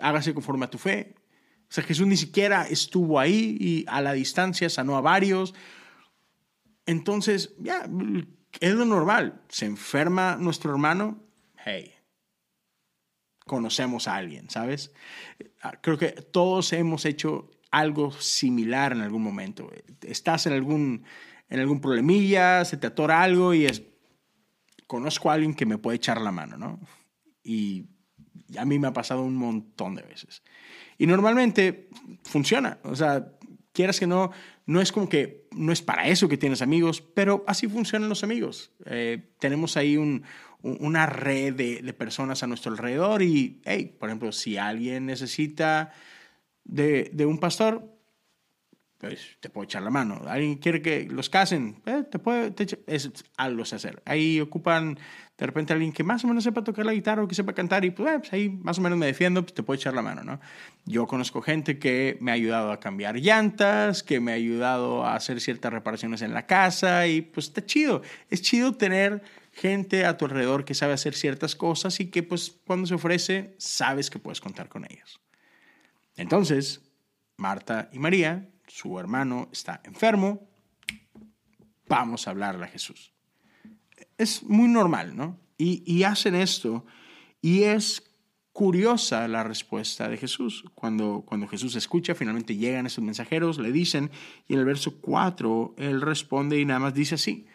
hágase 0.00 0.34
conforme 0.34 0.64
a 0.64 0.70
tu 0.70 0.78
fe. 0.78 1.14
O 1.68 1.72
sea, 1.72 1.84
Jesús 1.84 2.06
ni 2.06 2.16
siquiera 2.16 2.66
estuvo 2.66 3.20
ahí 3.20 3.56
y 3.60 3.84
a 3.88 4.00
la 4.00 4.12
distancia 4.12 4.68
sanó 4.68 4.96
a 4.96 5.00
varios. 5.00 5.54
Entonces, 6.86 7.54
ya, 7.58 7.88
es 8.58 8.74
lo 8.74 8.84
normal. 8.84 9.42
Se 9.48 9.66
enferma 9.66 10.36
nuestro 10.36 10.72
hermano, 10.72 11.22
hey, 11.64 11.94
conocemos 13.46 14.08
a 14.08 14.16
alguien, 14.16 14.50
¿sabes? 14.50 14.92
Creo 15.80 15.98
que 15.98 16.08
todos 16.10 16.72
hemos 16.72 17.04
hecho 17.04 17.50
algo 17.70 18.10
similar 18.12 18.92
en 18.92 19.02
algún 19.02 19.22
momento. 19.22 19.70
Estás 20.02 20.46
en 20.46 20.54
algún, 20.54 21.04
en 21.48 21.60
algún 21.60 21.80
problemilla, 21.80 22.64
se 22.64 22.76
te 22.76 22.88
atora 22.88 23.22
algo 23.22 23.54
y 23.54 23.66
es, 23.66 23.82
conozco 24.86 25.30
a 25.30 25.34
alguien 25.34 25.54
que 25.54 25.66
me 25.66 25.78
puede 25.78 25.96
echar 25.96 26.20
la 26.20 26.32
mano, 26.32 26.56
¿no? 26.56 26.80
Y 27.42 27.86
a 28.56 28.64
mí 28.64 28.78
me 28.78 28.88
ha 28.88 28.92
pasado 28.92 29.22
un 29.22 29.36
montón 29.36 29.94
de 29.94 30.02
veces. 30.02 30.42
Y 30.98 31.06
normalmente 31.06 31.88
funciona. 32.24 32.78
O 32.84 32.94
sea, 32.96 33.32
quieras 33.72 33.98
que 33.98 34.06
no, 34.06 34.30
no 34.66 34.80
es 34.80 34.92
como 34.92 35.08
que 35.08 35.48
no 35.52 35.72
es 35.72 35.82
para 35.82 36.06
eso 36.06 36.28
que 36.28 36.36
tienes 36.36 36.62
amigos, 36.62 37.00
pero 37.00 37.44
así 37.46 37.68
funcionan 37.68 38.08
los 38.08 38.24
amigos. 38.24 38.72
Eh, 38.86 39.30
tenemos 39.38 39.76
ahí 39.76 39.96
un, 39.96 40.24
una 40.62 41.06
red 41.06 41.54
de, 41.54 41.92
personas 41.94 42.42
a 42.42 42.46
nuestro 42.46 42.72
alrededor 42.72 43.22
y, 43.22 43.60
hey, 43.64 43.96
por 43.98 44.08
ejemplo, 44.08 44.32
si 44.32 44.56
alguien 44.56 45.06
necesita 45.06 45.92
de 46.64 47.26
un 47.26 47.38
pastor, 47.38 47.99
pues 49.00 49.38
te 49.40 49.48
puedo 49.48 49.64
echar 49.64 49.82
la 49.82 49.90
mano. 49.90 50.20
Alguien 50.26 50.56
quiere 50.56 50.82
que 50.82 51.08
los 51.10 51.30
casen, 51.30 51.80
eh, 51.86 52.04
te 52.10 52.18
puede, 52.18 52.52
es 52.86 53.10
algo 53.38 53.62
a 53.62 53.64
hacer. 53.64 54.02
Ahí 54.04 54.40
ocupan 54.40 54.98
de 55.38 55.46
repente 55.46 55.72
alguien 55.72 55.90
que 55.90 56.04
más 56.04 56.22
o 56.22 56.28
menos 56.28 56.44
sepa 56.44 56.62
tocar 56.62 56.84
la 56.84 56.92
guitarra 56.92 57.22
o 57.22 57.28
que 57.28 57.34
sepa 57.34 57.54
cantar 57.54 57.82
y 57.86 57.92
pues, 57.92 58.18
pues, 58.18 58.32
ahí 58.34 58.50
más 58.50 58.78
o 58.78 58.82
menos 58.82 58.98
me 58.98 59.06
defiendo, 59.06 59.42
pues 59.42 59.54
te 59.54 59.62
puedo 59.62 59.78
echar 59.78 59.94
la 59.94 60.02
mano, 60.02 60.22
¿no? 60.22 60.38
Yo 60.84 61.06
conozco 61.06 61.40
gente 61.40 61.78
que 61.78 62.18
me 62.20 62.30
ha 62.30 62.34
ayudado 62.34 62.72
a 62.72 62.78
cambiar 62.78 63.16
llantas, 63.16 64.02
que 64.02 64.20
me 64.20 64.32
ha 64.32 64.34
ayudado 64.34 65.02
a 65.02 65.14
hacer 65.14 65.40
ciertas 65.40 65.72
reparaciones 65.72 66.20
en 66.20 66.34
la 66.34 66.46
casa 66.46 67.06
y 67.06 67.22
pues 67.22 67.46
está 67.46 67.64
chido. 67.64 68.02
Es 68.28 68.42
chido 68.42 68.74
tener 68.74 69.22
gente 69.52 70.04
a 70.04 70.18
tu 70.18 70.26
alrededor 70.26 70.66
que 70.66 70.74
sabe 70.74 70.92
hacer 70.92 71.14
ciertas 71.14 71.56
cosas 71.56 71.98
y 72.00 72.10
que 72.10 72.22
pues 72.22 72.54
cuando 72.66 72.86
se 72.86 72.94
ofrece 72.94 73.54
sabes 73.56 74.10
que 74.10 74.18
puedes 74.18 74.42
contar 74.42 74.68
con 74.68 74.84
ellos. 74.84 75.20
Entonces, 76.16 76.82
Marta 77.38 77.88
y 77.94 77.98
María 77.98 78.46
su 78.70 78.98
hermano 78.98 79.48
está 79.52 79.80
enfermo, 79.84 80.48
vamos 81.88 82.26
a 82.26 82.30
hablarle 82.30 82.64
a 82.64 82.68
Jesús. 82.68 83.12
Es 84.16 84.42
muy 84.44 84.68
normal, 84.68 85.16
¿no? 85.16 85.38
Y, 85.58 86.04
hacen 86.04 86.34
esto 86.34 86.86
y 87.42 87.64
es 87.64 88.02
curiosa 88.52 89.28
la 89.28 89.44
respuesta 89.44 90.08
de 90.08 90.16
Jesús. 90.16 90.64
Cuando, 90.74 91.22
cuando 91.26 91.46
Jesús 91.48 91.76
escucha, 91.76 92.14
finalmente 92.14 92.56
llegan 92.56 92.86
esos 92.86 93.04
mensajeros, 93.04 93.58
le 93.58 93.70
dicen, 93.70 94.10
y 94.48 94.54
en 94.54 94.60
el 94.60 94.64
verso 94.64 95.00
4 95.02 95.74
él 95.76 96.00
responde 96.00 96.58
y 96.58 96.64
nada 96.64 96.80
más 96.80 96.94
dice 96.94 97.16
así, 97.16 97.46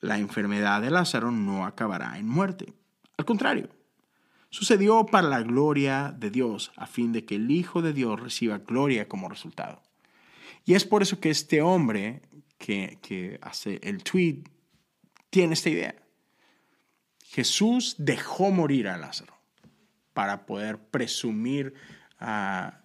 la 0.00 0.18
enfermedad 0.18 0.82
de 0.82 0.90
Lázaro 0.90 1.30
no 1.30 1.64
acabará 1.64 2.18
en 2.18 2.28
muerte. 2.28 2.74
Al 3.16 3.24
contrario, 3.24 3.70
sucedió 4.50 5.06
para 5.06 5.28
la 5.28 5.40
gloria 5.40 6.14
de 6.14 6.30
Dios, 6.30 6.72
a 6.76 6.86
fin 6.86 7.12
de 7.12 7.24
que 7.24 7.36
el 7.36 7.50
Hijo 7.50 7.80
de 7.80 7.94
Dios 7.94 8.20
reciba 8.20 8.58
gloria 8.58 9.08
como 9.08 9.30
resultado. 9.30 9.87
Y 10.68 10.74
es 10.74 10.84
por 10.84 11.00
eso 11.02 11.18
que 11.18 11.30
este 11.30 11.62
hombre 11.62 12.20
que, 12.58 13.38
hace 13.40 13.80
el 13.82 14.04
tweet 14.04 14.42
tiene 15.30 15.54
esta 15.54 15.70
idea. 15.70 15.94
Jesús 17.24 17.94
dejó 17.96 18.50
morir 18.50 18.86
a 18.86 18.98
Lázaro 18.98 19.34
para 20.12 20.44
poder 20.44 20.78
presumir, 20.78 21.72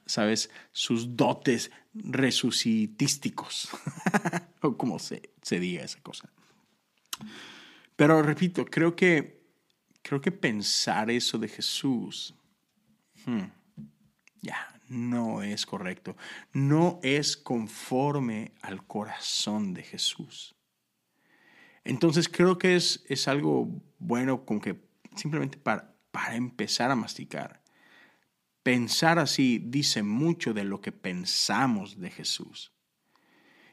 ¿sabes?, 0.06 0.50
sus 0.72 1.18
dotes 1.18 1.72
resucitísticos, 1.94 3.68
o 4.62 4.78
como 4.78 4.98
se, 4.98 5.34
se, 5.42 5.60
diga 5.60 5.84
esa 5.84 6.00
cosa. 6.00 6.30
Pero 7.98 8.24
repito, 8.24 8.63
creo 8.63 8.96
que, 8.96 9.44
creo 10.02 10.22
que 10.22 10.32
pensar 10.32 11.12
eso 11.12 11.38
de 11.38 11.50
Jesús, 11.50 12.34
hmm, 13.25 13.44
ya, 14.42 14.73
no 14.88 15.42
es 15.44 15.66
correcto, 15.66 16.16
no 16.52 17.00
es 17.04 17.38
conforme 17.38 18.52
al 18.62 18.86
corazón 18.86 19.74
de 19.74 19.84
Jesús. 19.84 20.56
Entonces 21.84 22.30
creo 22.30 22.58
que 22.58 22.75
es, 22.75 23.04
es 23.08 23.28
algo 23.28 23.70
bueno 24.00 24.46
con 24.46 24.60
que 24.60 24.80
simplemente 25.16 25.58
para, 25.58 25.94
para 26.12 26.36
empezar 26.36 26.92
a 26.92 26.96
masticar. 26.96 27.62
Pensar 28.63 29.20
así 29.20 29.60
dice 29.60 30.04
mucho 30.04 30.54
de 30.54 30.63
lo 30.63 30.80
que 30.80 30.92
pensamos 30.94 32.00
de 32.00 32.10
Jesús. 32.10 32.72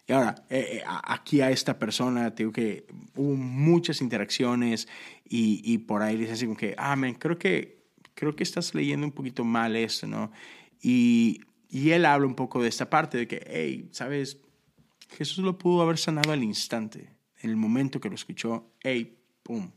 Y 0.08 0.12
ahora, 0.12 0.44
eh, 0.50 0.78
eh, 0.78 0.82
aquí 0.86 1.40
a 1.40 1.52
esta 1.52 1.78
persona, 1.78 2.30
digo 2.30 2.50
que 2.50 2.84
hubo 3.14 3.36
muchas 3.36 4.00
interacciones 4.00 4.88
y, 5.24 5.62
y 5.64 5.78
por 5.78 6.02
ahí 6.02 6.16
dice 6.16 6.32
así 6.32 6.46
como 6.46 6.56
que, 6.56 6.74
ah, 6.76 6.96
creo 7.16 7.38
que, 7.38 7.84
creo 8.14 8.34
que 8.34 8.42
estás 8.42 8.74
leyendo 8.74 9.06
un 9.06 9.12
poquito 9.12 9.44
mal 9.44 9.76
esto, 9.76 10.08
¿no? 10.08 10.32
Y, 10.80 11.40
y 11.68 11.90
él 11.90 12.04
habla 12.06 12.26
un 12.26 12.34
poco 12.34 12.62
de 12.62 12.68
esta 12.68 12.90
parte 12.90 13.18
de 13.18 13.28
que, 13.28 13.44
hey, 13.46 13.88
¿sabes? 13.92 14.38
Jesús 15.10 15.44
lo 15.44 15.58
pudo 15.58 15.82
haber 15.82 15.98
sanado 15.98 16.32
al 16.32 16.42
instante, 16.42 17.16
en 17.40 17.50
el 17.50 17.56
momento 17.56 18.00
que 18.00 18.08
lo 18.08 18.14
escuchó, 18.14 18.72
hey, 18.80 19.18
pum, 19.42 19.70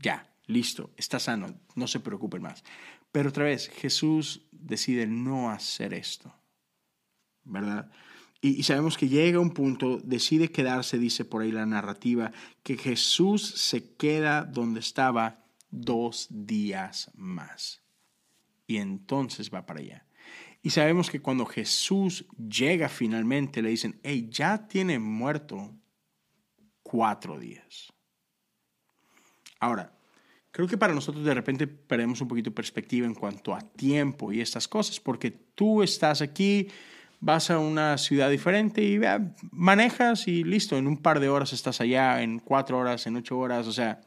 ya, 0.00 0.28
listo, 0.46 0.90
está 0.96 1.18
sano, 1.18 1.58
no 1.74 1.86
se 1.86 2.00
preocupen 2.00 2.42
más. 2.42 2.62
Pero 3.12 3.28
otra 3.28 3.44
vez, 3.44 3.68
Jesús 3.68 4.46
decide 4.50 5.06
no 5.06 5.50
hacer 5.50 5.94
esto, 5.94 6.34
¿verdad? 7.44 7.90
Y, 8.40 8.62
sabemos 8.64 8.98
que 8.98 9.08
llega 9.08 9.40
un 9.40 9.52
punto, 9.52 10.00
decide 10.04 10.50
quedarse, 10.50 10.98
dice 10.98 11.24
por 11.24 11.40
ahí 11.40 11.50
la 11.50 11.64
narrativa, 11.64 12.32
que 12.62 12.76
Jesús 12.76 13.42
se 13.42 13.94
queda 13.94 14.44
donde 14.44 14.80
estaba 14.80 15.46
dos 15.70 16.26
días 16.28 17.10
más. 17.14 17.83
Y 18.66 18.78
entonces 18.78 19.52
va 19.52 19.66
para 19.66 19.80
allá. 19.80 20.06
Y 20.62 20.70
sabemos 20.70 21.10
que 21.10 21.20
cuando 21.20 21.44
Jesús 21.44 22.24
llega 22.38 22.88
finalmente, 22.88 23.60
le 23.60 23.68
dicen, 23.68 24.00
hey, 24.02 24.28
ya 24.30 24.66
tiene 24.66 24.98
muerto 24.98 25.74
cuatro 26.82 27.38
días. 27.38 27.92
Ahora, 29.60 29.92
creo 30.50 30.66
que 30.66 30.78
para 30.78 30.94
nosotros 30.94 31.24
de 31.24 31.34
repente 31.34 31.66
perdemos 31.66 32.20
un 32.20 32.28
poquito 32.28 32.50
de 32.50 32.54
perspectiva 32.54 33.06
en 33.06 33.14
cuanto 33.14 33.54
a 33.54 33.60
tiempo 33.60 34.32
y 34.32 34.40
estas 34.40 34.68
cosas, 34.68 35.00
porque 35.00 35.30
tú 35.30 35.82
estás 35.82 36.22
aquí, 36.22 36.68
vas 37.20 37.50
a 37.50 37.58
una 37.58 37.98
ciudad 37.98 38.30
diferente 38.30 38.82
y 38.82 38.98
manejas 39.50 40.28
y 40.28 40.44
listo, 40.44 40.78
en 40.78 40.86
un 40.86 40.96
par 40.96 41.20
de 41.20 41.28
horas 41.28 41.52
estás 41.52 41.80
allá, 41.80 42.22
en 42.22 42.38
cuatro 42.38 42.78
horas, 42.78 43.06
en 43.06 43.16
ocho 43.16 43.38
horas, 43.38 43.66
o 43.66 43.72
sea, 43.72 44.00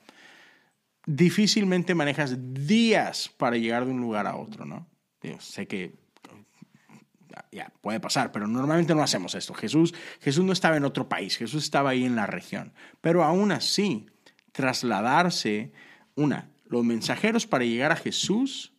difícilmente 1.08 1.96
manejas 1.96 2.38
días 2.54 3.34
para 3.38 3.58
llegar 3.58 3.86
de 3.86 3.92
un 3.92 4.02
lugar 4.02 4.28
a 4.28 4.36
otro, 4.36 4.66
¿no? 4.66 4.88
Yo 5.24 5.40
sé 5.40 5.68
que 5.68 5.96
ya 7.52 7.72
puede 7.82 8.00
pasar, 8.00 8.32
pero 8.32 8.46
normalmente 8.48 8.94
no 8.94 9.02
hacemos 9.02 9.34
esto. 9.34 9.54
Jesús, 9.54 9.94
Jesús 10.22 10.44
no 10.44 10.52
estaba 10.52 10.78
en 10.78 10.84
otro 10.84 11.08
país, 11.08 11.38
Jesús 11.38 11.64
estaba 11.64 11.92
ahí 11.92 12.04
en 12.04 12.16
la 12.16 12.28
región. 12.28 12.74
Pero 13.02 13.24
aún 13.24 13.52
así, 13.52 14.08
trasladarse, 14.52 15.72
una, 16.16 16.52
los 16.66 16.84
mensajeros 16.84 17.48
para 17.48 17.64
llegar 17.64 17.92
a 17.92 17.96
Jesús 17.96 18.74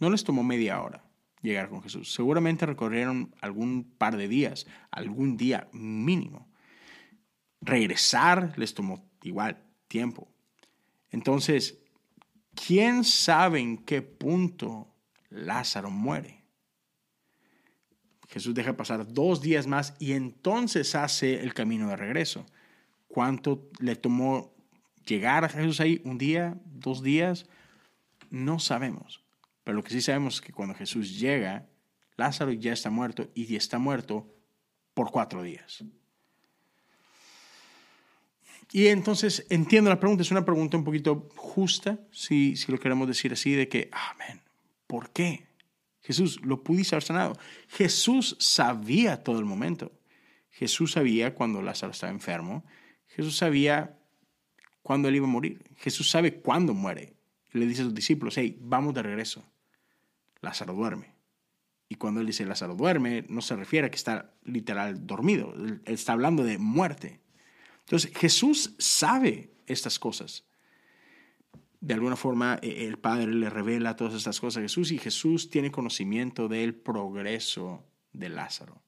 no 0.00 0.10
les 0.10 0.24
tomó 0.24 0.42
media 0.42 0.82
hora 0.82 1.04
llegar 1.40 1.68
con 1.68 1.82
Jesús. 1.82 2.12
Seguramente 2.12 2.66
recorrieron 2.66 3.34
algún 3.40 3.94
par 3.96 4.16
de 4.16 4.28
días, 4.28 4.66
algún 4.90 5.36
día 5.36 5.68
mínimo. 5.72 6.50
Regresar 7.60 8.54
les 8.56 8.74
tomó 8.74 9.08
igual 9.22 9.62
tiempo. 9.86 10.33
Entonces, 11.14 11.78
¿quién 12.56 13.04
sabe 13.04 13.60
en 13.60 13.78
qué 13.78 14.02
punto 14.02 14.92
Lázaro 15.30 15.88
muere? 15.88 16.42
Jesús 18.28 18.52
deja 18.52 18.76
pasar 18.76 19.06
dos 19.06 19.40
días 19.40 19.68
más 19.68 19.94
y 20.00 20.14
entonces 20.14 20.96
hace 20.96 21.40
el 21.40 21.54
camino 21.54 21.88
de 21.88 21.94
regreso. 21.94 22.44
¿Cuánto 23.06 23.70
le 23.78 23.94
tomó 23.94 24.56
llegar 25.06 25.44
a 25.44 25.48
Jesús 25.48 25.78
ahí? 25.78 26.02
¿Un 26.04 26.18
día? 26.18 26.60
¿Dos 26.64 27.00
días? 27.00 27.46
No 28.30 28.58
sabemos. 28.58 29.22
Pero 29.62 29.76
lo 29.76 29.84
que 29.84 29.90
sí 29.90 30.02
sabemos 30.02 30.34
es 30.34 30.40
que 30.40 30.52
cuando 30.52 30.74
Jesús 30.74 31.16
llega, 31.20 31.68
Lázaro 32.16 32.50
ya 32.50 32.72
está 32.72 32.90
muerto 32.90 33.30
y 33.34 33.54
está 33.54 33.78
muerto 33.78 34.34
por 34.94 35.12
cuatro 35.12 35.44
días. 35.44 35.84
Y 38.74 38.88
entonces 38.88 39.46
entiendo 39.50 39.88
la 39.88 40.00
pregunta, 40.00 40.22
es 40.24 40.32
una 40.32 40.44
pregunta 40.44 40.76
un 40.76 40.82
poquito 40.82 41.28
justa, 41.36 42.00
si, 42.10 42.56
si 42.56 42.72
lo 42.72 42.80
queremos 42.80 43.06
decir 43.06 43.32
así, 43.32 43.52
de 43.52 43.68
que, 43.68 43.88
amén, 43.92 44.42
¿por 44.88 45.10
qué? 45.10 45.46
Jesús 46.00 46.40
lo 46.44 46.64
pudiste 46.64 46.96
haber 46.96 47.04
sanado. 47.04 47.38
Jesús 47.68 48.36
sabía 48.40 49.22
todo 49.22 49.38
el 49.38 49.44
momento. 49.44 49.92
Jesús 50.50 50.90
sabía 50.90 51.36
cuando 51.36 51.62
Lázaro 51.62 51.92
estaba 51.92 52.12
enfermo. 52.12 52.64
Jesús 53.06 53.36
sabía 53.36 53.96
cuándo 54.82 55.06
él 55.06 55.14
iba 55.14 55.28
a 55.28 55.30
morir. 55.30 55.62
Jesús 55.76 56.10
sabe 56.10 56.40
cuándo 56.40 56.74
muere. 56.74 57.14
le 57.52 57.66
dice 57.66 57.82
a 57.82 57.84
sus 57.84 57.94
discípulos, 57.94 58.36
hey, 58.38 58.58
vamos 58.60 58.92
de 58.92 59.04
regreso. 59.04 59.48
Lázaro 60.40 60.74
duerme. 60.74 61.14
Y 61.88 61.94
cuando 61.94 62.20
él 62.20 62.26
dice 62.26 62.44
Lázaro 62.44 62.74
duerme, 62.74 63.24
no 63.28 63.40
se 63.40 63.54
refiere 63.54 63.86
a 63.86 63.90
que 63.90 63.96
está 63.96 64.34
literal 64.42 65.06
dormido. 65.06 65.54
Él 65.54 65.80
está 65.84 66.14
hablando 66.14 66.42
de 66.42 66.58
muerte. 66.58 67.20
Entonces 67.84 68.12
Jesús 68.16 68.74
sabe 68.78 69.52
estas 69.66 69.98
cosas 69.98 70.44
de 71.84 71.92
alguna 71.92 72.16
forma 72.16 72.58
e, 72.62 72.86
el 72.86 72.98
Padre 72.98 73.26
le 73.26 73.50
revela 73.50 73.94
todas 73.94 74.14
estas 74.14 74.40
cosas 74.40 74.60
a 74.60 74.62
Jesús 74.62 74.90
y 74.90 74.98
Jesús 74.98 75.50
tiene 75.50 75.70
conocimiento 75.70 76.48
del 76.48 76.74
progreso 76.74 77.84
de 78.12 78.30
Lázaro. 78.30 78.82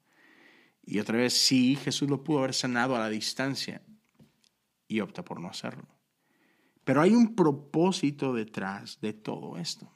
Y 0.82 0.98
otra 0.98 1.18
vez, 1.18 1.34
sí, 1.34 1.76
Jesús 1.76 2.08
lo 2.08 2.24
pudo 2.24 2.38
haber 2.38 2.54
sanado 2.54 2.96
a 2.96 3.00
la 3.00 3.10
distancia 3.10 3.82
y 4.88 5.00
opta 5.00 5.22
por 5.22 5.40
no 5.40 5.48
hacerlo. 5.48 5.86
Pero 6.84 7.02
hay 7.02 7.14
un 7.14 7.34
propósito 7.34 8.32
detrás 8.32 8.98
de 9.02 9.12
todo 9.12 9.58
esto. 9.58 9.92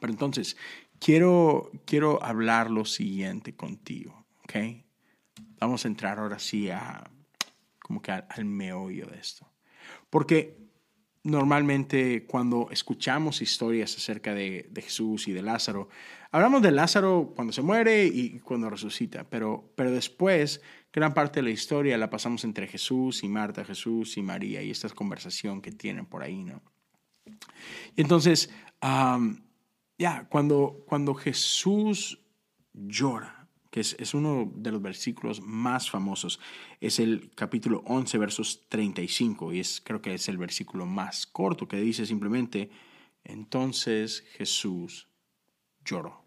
Pero 0.00 0.12
entonces, 0.12 0.56
quiero, 0.98 1.70
quiero 1.84 2.22
hablar 2.24 2.70
lo 2.70 2.86
siguiente 2.86 3.54
contigo, 3.54 4.24
¿ok? 4.44 4.54
Vamos 5.58 5.84
a 5.84 5.88
entrar 5.88 6.18
ahora 6.18 6.38
sí 6.38 6.70
a, 6.70 7.10
como 7.92 8.00
que 8.00 8.10
al, 8.10 8.26
al 8.30 8.46
meollo 8.46 9.06
de 9.06 9.18
esto. 9.18 9.46
Porque 10.08 10.56
normalmente 11.24 12.24
cuando 12.26 12.68
escuchamos 12.70 13.42
historias 13.42 13.94
acerca 13.94 14.32
de, 14.32 14.70
Jesús 14.74 15.28
y 15.28 15.32
de 15.32 15.42
Lázaro, 15.42 15.90
hablamos 16.30 16.62
de 16.62 16.72
Lázaro 16.72 17.34
cuando 17.36 17.52
se 17.52 17.60
muere 17.60 18.06
y 18.06 18.38
cuando 18.40 18.70
resucita, 18.70 19.24
pero, 19.28 19.70
pero 19.76 19.90
después 19.90 20.62
gran 20.90 21.12
parte 21.12 21.40
de 21.40 21.44
la 21.44 21.50
historia 21.50 21.98
la 21.98 22.08
pasamos 22.08 22.44
entre 22.44 22.66
Jesús 22.66 23.22
y 23.24 23.28
Marta, 23.28 23.62
Jesús 23.62 24.16
y 24.16 24.22
María 24.22 24.62
y 24.62 24.70
esta 24.70 24.88
conversación 24.88 25.60
que 25.60 25.70
tienen 25.70 26.06
por 26.06 26.22
ahí, 26.22 26.42
¿no? 26.42 26.62
Y 27.94 28.00
entonces, 28.00 28.50
ya, 29.98 30.26
cuando, 30.30 30.82
cuando 30.86 31.14
Jesús 31.14 32.18
llora, 32.72 33.41
que 33.72 33.80
es, 33.80 34.12
uno 34.12 34.52
de 34.54 34.70
los 34.70 34.82
versículos 34.82 35.40
más 35.40 35.90
famosos. 35.90 36.38
Es 36.78 37.00
el 37.00 37.30
capítulo 37.34 37.82
11, 37.86 38.18
versos 38.18 38.68
35, 38.68 39.54
y 39.54 39.60
es, 39.60 39.80
creo 39.80 40.02
que 40.02 40.12
es 40.12 40.28
el 40.28 40.36
versículo 40.36 40.84
más 40.84 41.26
corto, 41.26 41.66
que 41.66 41.78
dice 41.78 42.04
simplemente, 42.04 42.70
entonces 43.24 44.24
Jesús 44.36 45.08
lloró. 45.86 46.22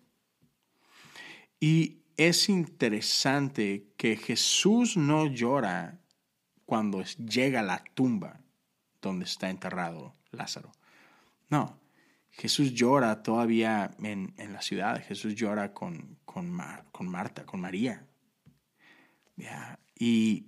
Y 1.60 2.00
es 2.18 2.50
interesante 2.50 3.92
que 3.96 4.18
Jesús 4.18 4.98
no 4.98 5.28
llora 5.28 6.00
cuando 6.66 7.04
llega 7.04 7.60
a 7.60 7.64
la 7.64 7.84
tumba 7.94 8.42
donde 9.04 9.26
está 9.26 9.52
enterrado 9.52 10.16
Lázaro. 10.32 10.72
No, 11.50 11.80
Jesús 12.38 12.74
llora 12.74 13.24
todavía 13.24 13.96
en, 14.00 14.34
la 14.38 14.62
ciudad, 14.62 15.02
Jesús 15.04 15.36
llora 15.36 15.74
con, 15.74 16.20
con, 16.26 16.58
con 16.92 17.08
Marta, 17.08 17.46
con 17.46 17.62
María. 17.62 18.06
Y 19.98 20.46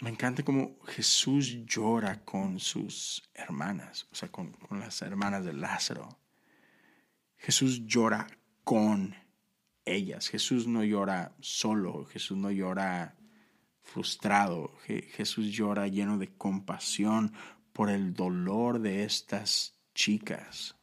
me 0.00 0.10
encanta 0.10 0.44
cómo 0.44 0.78
Jesús 0.84 1.64
llora 1.66 2.24
con 2.24 2.60
sus 2.60 3.28
hermanas, 3.34 4.06
o 4.12 4.14
sea, 4.14 4.30
con, 4.30 4.52
con 4.52 4.78
las 4.78 5.02
hermanas 5.02 5.44
de 5.44 5.52
Lázaro. 5.52 6.08
Jesús 7.36 7.84
llora 7.86 8.26
con 8.62 9.16
ellas. 9.84 10.28
Jesús 10.28 10.66
no 10.66 10.84
llora 10.84 11.34
solo, 11.40 12.04
Jesús 12.06 12.36
no 12.36 12.50
llora 12.50 13.16
frustrado, 13.82 14.76
Jesús 14.86 15.46
llora 15.52 15.88
lleno 15.88 16.18
de 16.18 16.34
compasión 16.36 17.34
por 17.74 17.90
el 17.90 18.14
dolor 18.14 18.78
de 18.78 19.04
estas 19.04 19.74
chicas. 19.94 20.76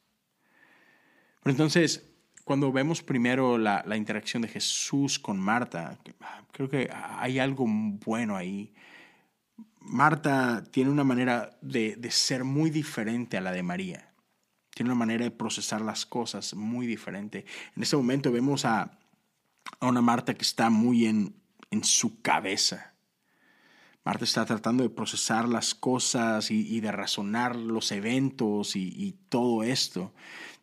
Pero 1.42 1.52
entonces, 1.52 2.06
cuando 2.44 2.72
vemos 2.72 3.02
primero 3.02 3.58
la, 3.58 3.84
interacción 3.96 4.44
de 4.44 4.50
Jesús 4.50 5.18
con 5.18 5.40
Marta, 5.40 5.98
creo 6.52 6.70
que 6.70 6.92
hay 6.92 7.40
algo 7.40 7.66
bueno 7.68 8.36
ahí. 8.36 8.74
Marta 9.80 10.64
tiene 10.70 10.92
una 10.92 11.06
manera 11.06 11.58
de, 11.62 11.98
ser 12.12 12.44
muy 12.44 12.70
diferente 12.70 13.38
a 13.38 13.42
la 13.42 13.54
de 13.54 13.64
María. 13.64 14.14
Tiene 14.76 14.92
una 14.92 15.00
manera 15.00 15.24
de 15.24 15.32
procesar 15.32 15.82
las 15.82 16.06
cosas 16.06 16.54
muy 16.54 16.86
diferente. 16.86 17.46
En 17.76 17.84
este 17.84 17.96
momento 17.96 18.32
vemos 18.32 18.66
a, 18.66 19.00
una 19.80 20.02
Marta 20.02 20.34
que 20.34 20.44
está 20.44 20.70
muy 20.70 21.06
en, 21.06 21.36
en 21.72 21.84
su 21.86 22.22
cabeza 22.22 22.91
Marta 24.03 24.24
está 24.25 24.46
tratando 24.46 24.84
de 24.84 24.89
procesar 24.89 25.48
las 25.48 25.75
cosas 25.75 26.50
y, 26.50 26.79
de 26.79 26.91
razonar 26.91 27.55
los 27.55 27.91
eventos 27.91 28.75
y, 28.75 29.15
todo 29.29 29.63
esto. 29.63 30.13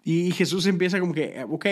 Y 0.04 0.32
Jesús 0.32 0.66
empieza 0.66 0.98
como 0.98 1.14
que, 1.14 1.44
ok, 1.48 1.66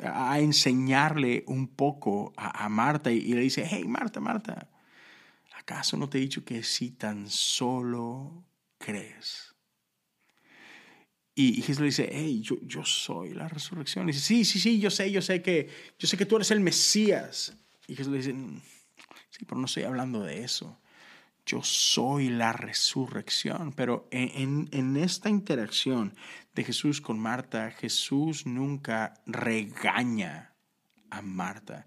a 0.00 0.40
enseñarle 0.40 1.44
un 1.46 1.68
poco 1.68 2.32
a, 2.36 2.68
Marta 2.68 3.12
y, 3.12 3.34
le 3.34 3.42
dice, 3.42 3.64
hey, 3.68 3.84
Marta, 3.86 4.18
Marta, 4.18 4.68
¿acaso 5.56 5.96
no 5.96 6.08
te 6.08 6.18
he 6.18 6.22
dicho 6.22 6.44
que 6.44 6.64
si 6.64 6.90
tan 6.90 7.30
solo 7.30 8.44
crees? 8.78 9.54
Y, 11.36 11.62
Jesús 11.62 11.80
le 11.80 11.86
dice, 11.86 12.10
hey, 12.12 12.40
yo, 12.42 12.56
yo 12.62 12.84
soy 12.84 13.32
la 13.32 13.46
resurrección. 13.46 14.08
Y 14.08 14.12
dice, 14.12 14.24
sí, 14.24 14.44
sí, 14.44 14.58
sí, 14.58 14.80
yo 14.80 14.90
sé, 14.90 15.12
yo 15.12 15.22
sé 15.22 15.40
que, 15.40 15.70
yo 16.00 16.08
sé 16.08 16.16
que 16.16 16.26
tú 16.26 16.34
eres 16.34 16.50
el 16.50 16.60
Mesías. 16.60 17.56
Y 17.86 17.94
Jesús 17.94 18.10
le 18.10 18.18
dice, 18.18 18.32
mm, 18.32 18.60
sí, 19.30 19.44
pero 19.44 19.60
no 19.60 19.66
estoy 19.66 19.84
hablando 19.84 20.24
de 20.24 20.42
eso 20.42 20.81
yo 21.44 21.62
soy 21.62 22.28
la 22.28 22.52
resurrección. 22.52 23.72
Pero 23.72 24.08
en, 24.10 24.96
esta 24.96 25.28
interacción 25.28 26.14
de 26.54 26.64
Jesús 26.64 27.00
con 27.00 27.18
Marta, 27.18 27.70
Jesús 27.70 28.46
nunca 28.46 29.14
regaña 29.26 30.54
a 31.10 31.22
Marta. 31.22 31.86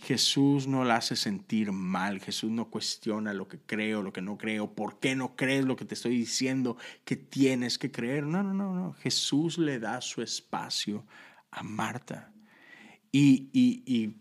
Jesús 0.00 0.66
no 0.66 0.84
la 0.84 0.96
hace 0.96 1.16
sentir 1.16 1.72
mal, 1.72 2.20
Jesús 2.20 2.50
no 2.50 2.68
cuestiona 2.68 3.32
lo 3.32 3.48
que 3.48 3.58
creo, 3.60 4.02
lo 4.02 4.12
que 4.12 4.20
no 4.20 4.36
creo, 4.36 4.74
por 4.74 4.98
qué 4.98 5.14
no 5.14 5.34
crees 5.34 5.64
lo 5.64 5.76
que 5.76 5.86
te 5.86 5.94
estoy 5.94 6.16
diciendo 6.18 6.76
que 7.04 7.16
tienes 7.16 7.78
que 7.78 7.90
creer. 7.90 8.24
No, 8.24 8.42
no, 8.42 8.52
no, 8.52 8.74
no. 8.74 8.92
Jesús 8.94 9.56
le 9.56 9.78
da 9.78 10.00
su 10.00 10.20
espacio 10.22 11.06
a 11.50 11.62
Marta. 11.62 12.32
Y 13.12 14.18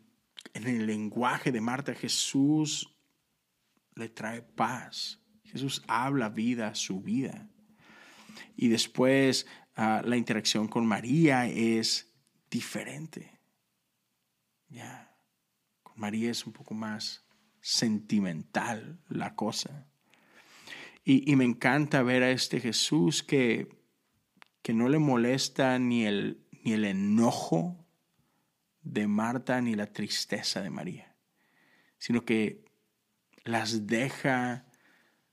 en 0.53 0.67
el 0.67 0.85
lenguaje 0.85 1.51
de 1.51 1.61
Marta, 1.61 1.95
Jesús 1.95 2.92
le 3.95 4.09
trae 4.09 4.41
paz. 4.41 5.19
Jesús 5.43 5.83
habla 5.87 6.29
vida 6.29 6.75
su 6.75 7.01
vida. 7.01 7.49
Y 8.55 8.69
después 8.69 9.45
ah, 9.75 10.01
la 10.03 10.17
interacción 10.17 10.67
con 10.67 10.85
María 10.85 11.47
es 11.47 12.11
diferente. 12.49 13.39
Ya, 14.69 15.15
con 15.83 15.99
María 15.99 16.31
es 16.31 16.45
un 16.45 16.53
poco 16.53 16.73
más 16.73 17.25
sentimental 17.61 18.99
la 19.09 19.35
cosa. 19.35 19.87
Y, 21.05 21.35
me 21.35 21.43
encanta 21.43 22.01
ver 22.01 22.23
a 22.23 22.31
este 22.31 22.61
Jesús 22.61 23.23
que, 23.23 23.67
que 24.61 24.73
no 24.73 24.87
le 24.87 24.99
molesta 24.99 25.77
ni 25.77 26.05
el, 26.05 26.47
ni 26.63 26.73
el 26.73 26.85
enojo 26.85 27.85
de 28.81 29.07
Marta 29.07 29.59
ni 29.59 29.75
la 29.75 29.91
tristeza 29.91 30.61
de 30.61 30.69
María, 30.69 31.15
sino 31.97 32.23
que 32.23 32.63
las 33.43 33.87
deja 33.87 34.65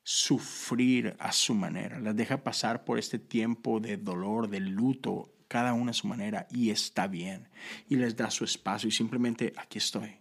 sufrir 0.03 1.17
a 1.19 1.33
su 1.33 1.55
manera, 1.55 2.01
las 2.01 2.17
deja 2.17 2.43
pasar 2.43 2.85
por 2.85 2.99
este 2.99 3.19
tiempo 3.19 3.81
de 3.81 3.97
dolor, 3.97 4.49
de 4.49 4.61
luto, 4.61 5.33
cada 5.47 5.73
una 5.73 5.91
a 5.91 5.95
su 5.95 6.07
manera, 6.07 6.47
y 6.51 6.71
está 6.71 7.07
bien. 7.07 7.49
Y 7.89 7.97
les 7.97 8.17
da 8.17 8.31
su 8.31 8.45
espacio 8.45 8.89
y 8.89 8.93
simplemente 8.93 9.53
aquí 9.57 9.79
estoy. 9.79 10.21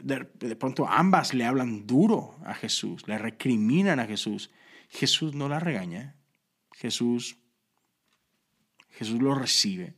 De, 0.00 0.56
pronto 0.56 0.86
ambas 0.88 1.34
le 1.34 1.44
hablan 1.44 1.86
duro 1.86 2.38
a 2.44 2.54
Jesús, 2.54 3.06
le 3.06 3.18
recriminan 3.18 4.00
a 4.00 4.06
Jesús. 4.06 4.50
Jesús 4.88 5.34
no 5.34 5.48
la 5.48 5.58
regaña, 5.58 6.16
Jesús, 6.72 7.36
Jesús 8.90 9.20
lo 9.20 9.34
recibe 9.34 9.94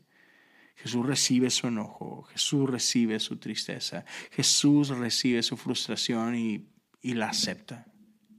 Jesús 0.77 1.07
recibe 1.07 1.51
su 1.51 1.67
enojo, 1.67 2.23
Jesús 2.25 2.69
recibe 2.69 3.19
su 3.19 3.39
tristeza, 3.39 4.05
Jesús 4.31 4.89
recibe 4.89 5.43
su 5.43 5.57
frustración 5.57 6.37
y, 6.37 6.69
la 7.03 7.29
acepta. 7.29 7.87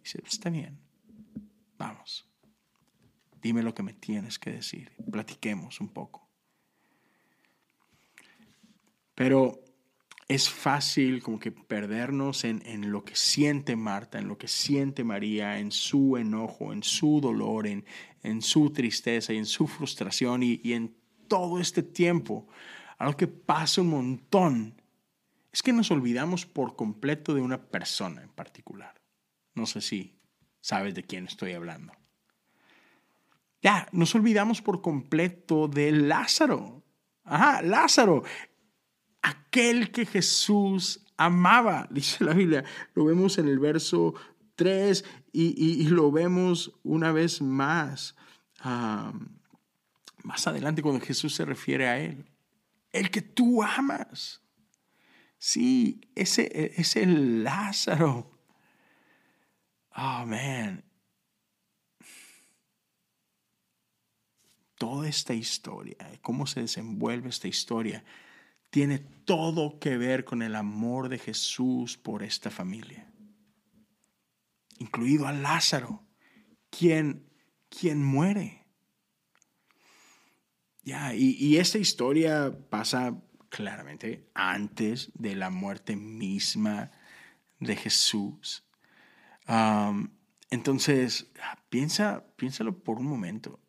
Dice, 0.03 0.21
está 0.25 0.49
bien, 0.49 0.77
vamos, 1.77 2.29
dime 3.41 3.63
lo 3.63 3.73
que 3.73 3.81
me 3.81 3.93
tienes 3.93 4.37
que 4.37 4.51
decir, 4.51 4.91
platiquemos 5.09 5.79
un 5.79 5.89
poco. 5.89 6.29
Pero 9.15 9.63
es 10.27 10.49
fácil 10.49 11.23
como 11.23 11.39
que 11.39 11.51
perdernos 11.51 12.43
en, 12.43 12.91
lo 12.91 13.03
que 13.03 13.15
siente 13.15 13.75
Marta, 13.75 14.19
en 14.19 14.27
lo 14.27 14.37
que 14.37 14.47
siente 14.47 15.03
María, 15.03 15.57
en 15.57 15.71
su 15.71 16.17
enojo, 16.17 16.71
en 16.71 16.83
su 16.83 17.19
dolor, 17.19 17.65
en, 17.65 17.85
en 18.21 18.41
su 18.41 18.69
tristeza 18.71 19.33
y 19.33 19.37
en 19.37 19.45
su 19.45 19.65
frustración 19.65 20.43
y, 20.43 20.59
y 20.63 20.73
en 20.73 20.97
todo 21.27 21.59
este 21.59 21.83
tiempo, 21.83 22.47
algo 22.97 23.17
que 23.17 23.27
pasa 23.27 23.81
un 23.81 23.89
montón, 23.89 24.81
es 25.51 25.63
que 25.63 25.73
nos 25.73 25.91
olvidamos 25.91 26.45
por 26.45 26.75
completo 26.75 27.33
de 27.33 27.41
una 27.41 27.61
persona 27.61 28.21
en 28.21 28.29
particular. 28.29 28.93
No 29.55 29.65
sé 29.65 29.81
si 29.81 30.19
sabes 30.61 30.93
de 30.93 31.03
quién 31.03 31.25
estoy 31.25 31.53
hablando. 31.53 31.93
Ya, 33.61 33.87
nos 33.91 34.13
olvidamos 34.15 34.61
por 34.61 34.81
completo 34.81 35.67
de 35.67 35.91
Lázaro. 35.91 36.83
Ajá, 37.23 37.61
Lázaro, 37.61 38.23
aquel 39.21 39.91
que 39.91 40.05
Jesús 40.05 41.05
amaba, 41.17 41.87
dice 41.91 42.23
la 42.23 42.33
Biblia. 42.33 42.63
Lo 42.93 43.05
vemos 43.05 43.37
en 43.37 43.47
el 43.47 43.59
verso 43.59 44.13
3 44.55 45.03
y, 45.33 45.83
lo 45.87 46.11
vemos 46.11 46.79
una 46.83 47.11
vez 47.11 47.41
más 47.41 48.15
más 50.27 50.45
adelante 50.45 50.81
cuando 50.81 51.03
Jesús 51.03 51.33
se 51.33 51.45
refiere 51.45 51.87
a 51.87 51.97
Él. 51.99 52.25
El 52.91 53.09
que 53.09 53.21
tú 53.21 53.63
amas. 53.63 54.41
Sí, 55.37 56.01
ese, 56.15 56.73
ese 56.75 57.05
Lázaro. 57.05 58.37
Oh, 59.95 60.25
man. 60.25 60.83
Toda 64.75 65.07
esta 65.07 65.33
historia, 65.33 65.95
cómo 66.21 66.45
se 66.45 66.59
desenvuelve 66.59 67.29
esta 67.29 67.47
historia, 67.47 68.03
tiene 68.69 68.99
todo 68.99 69.79
que 69.79 69.97
ver 69.97 70.25
con 70.25 70.41
el 70.41 70.55
amor 70.55 71.07
de 71.07 71.19
Jesús 71.19 71.97
por 71.97 72.21
esta 72.21 72.51
familia. 72.51 73.09
Incluido 74.77 75.25
a 75.25 75.31
Lázaro, 75.31 76.05
quien, 76.69 77.29
quien 77.69 78.03
muere 78.03 78.56
y, 81.13 81.57
esta 81.57 81.77
historia 81.77 82.57
pasa 82.69 83.21
claramente 83.49 84.29
antes 84.33 85.11
de 85.15 85.35
la 85.35 85.49
muerte 85.49 85.95
misma 85.95 86.91
de 87.59 87.75
Jesús. 87.75 88.63
entonces, 90.49 91.27
piensa, 91.69 92.25
piénsalo 92.35 92.79
por 92.83 92.99
un 92.99 93.07
momento. 93.07 93.59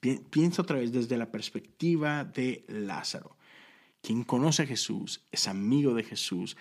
Piensa 0.00 0.62
otra 0.62 0.78
vez 0.78 0.92
desde 0.92 1.16
la 1.16 1.30
perspectiva 1.30 2.24
de 2.24 2.64
Lázaro. 2.68 3.36
Quien 4.02 4.22
conoce 4.22 4.62
a 4.62 4.66
Jesús, 4.66 5.24
es 5.32 5.48
amigo 5.48 5.94
de 5.94 6.04
Jesús. 6.04 6.56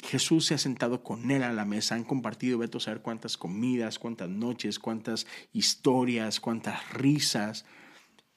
Jesús 0.00 0.46
se 0.46 0.54
ha 0.54 0.58
sentado 0.58 1.02
con 1.02 1.30
él 1.30 1.42
a 1.42 1.52
la 1.52 1.64
mesa, 1.64 1.94
han 1.94 2.04
compartido, 2.04 2.58
veto 2.58 2.78
a 2.78 2.80
saber 2.80 3.02
cuántas 3.02 3.36
comidas, 3.36 3.98
cuántas 3.98 4.28
noches, 4.28 4.78
cuántas 4.78 5.26
historias, 5.52 6.40
cuántas 6.40 6.92
risas. 6.92 7.64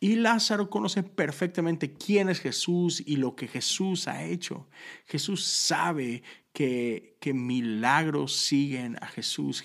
Y 0.04 0.16
Lázaro 0.16 0.72
conoce 0.72 1.04
perfectamente 1.04 1.94
quién 1.94 2.28
es 2.30 2.40
Jesús 2.40 3.04
y 3.06 3.18
lo 3.18 3.36
que 3.36 3.48
Jesús 3.48 4.08
ha 4.08 4.24
hecho. 4.24 4.68
Jesús 5.06 5.46
sabe 5.46 6.24
que, 6.54 7.18
que 7.22 7.36
milagros 7.36 8.36
siguen 8.36 8.98
a 9.00 9.06
Jesús. 9.06 9.64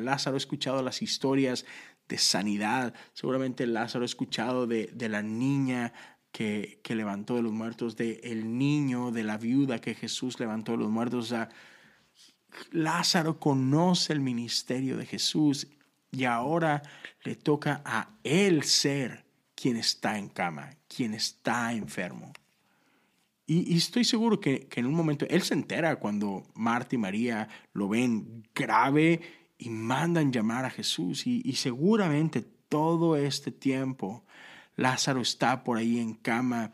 Lázaro 0.00 0.36
ha 0.36 0.38
escuchado 0.38 0.82
las 0.82 1.02
historias 1.02 1.66
de 2.08 2.16
sanidad. 2.16 2.94
Seguramente 3.12 3.66
Lázaro 3.66 4.04
ha 4.04 4.06
escuchado 4.06 4.66
de, 4.66 4.90
la 5.06 5.20
niña 5.20 5.92
que, 6.32 6.80
que, 6.82 6.94
levantó 6.94 7.36
de 7.36 7.42
los 7.42 7.52
muertos, 7.52 7.94
de 7.94 8.22
el 8.24 8.56
niño, 8.56 9.10
de 9.10 9.22
la 9.22 9.36
viuda 9.36 9.82
que 9.82 9.94
Jesús 9.94 10.40
levantó 10.40 10.72
de 10.72 10.78
los 10.78 10.90
muertos. 10.90 11.34
Lázaro 12.70 13.38
conoce 13.38 14.14
el 14.14 14.20
ministerio 14.20 14.96
de 14.96 15.04
Jesús 15.04 15.66
y 16.10 16.24
ahora 16.24 16.80
le 17.22 17.36
toca 17.36 17.82
a 17.84 18.16
él 18.22 18.64
ser 18.64 19.23
quien 19.64 19.78
está 19.78 20.18
en 20.18 20.28
cama, 20.28 20.76
quien 20.94 21.14
está 21.14 21.72
enfermo. 21.72 22.34
Y, 23.46 23.74
estoy 23.74 24.04
seguro 24.04 24.38
que, 24.38 24.68
en 24.74 24.84
un 24.84 24.92
momento 24.92 25.24
él 25.30 25.40
se 25.40 25.54
entera 25.54 25.96
cuando 25.96 26.46
Marta 26.52 26.96
y 26.96 26.98
María 26.98 27.48
lo 27.72 27.88
ven 27.88 28.46
grave 28.54 29.22
y 29.56 29.70
mandan 29.70 30.32
llamar 30.32 30.66
a 30.66 30.70
Jesús. 30.70 31.26
Y, 31.26 31.50
seguramente 31.54 32.42
todo 32.42 33.16
este 33.16 33.52
tiempo 33.52 34.26
Lázaro 34.76 35.22
está 35.22 35.64
por 35.64 35.78
ahí 35.78 35.98
en 35.98 36.12
cama 36.12 36.72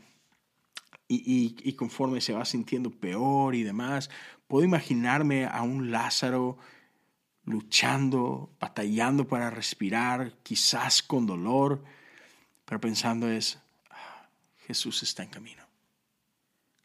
y, 1.07 1.55
y, 1.63 1.73
conforme 1.75 2.21
se 2.21 2.33
va 2.33 2.45
sintiendo 2.45 2.91
peor 2.91 3.55
y 3.55 3.63
demás, 3.63 4.11
puedo 4.49 4.65
imaginarme 4.65 5.47
a 5.47 5.63
un 5.63 5.93
Lázaro 5.93 6.59
luchando, 7.45 8.51
batallando 8.59 9.29
para 9.29 9.49
respirar, 9.49 10.39
quizás 10.43 11.05
con 11.05 11.27
dolor 11.27 11.85
pero 12.71 12.81
pensando 12.81 13.29
es, 13.29 13.59
ah, 13.91 14.29
Jesús 14.65 15.03
está 15.03 15.25
en 15.25 15.31
camino. 15.31 15.65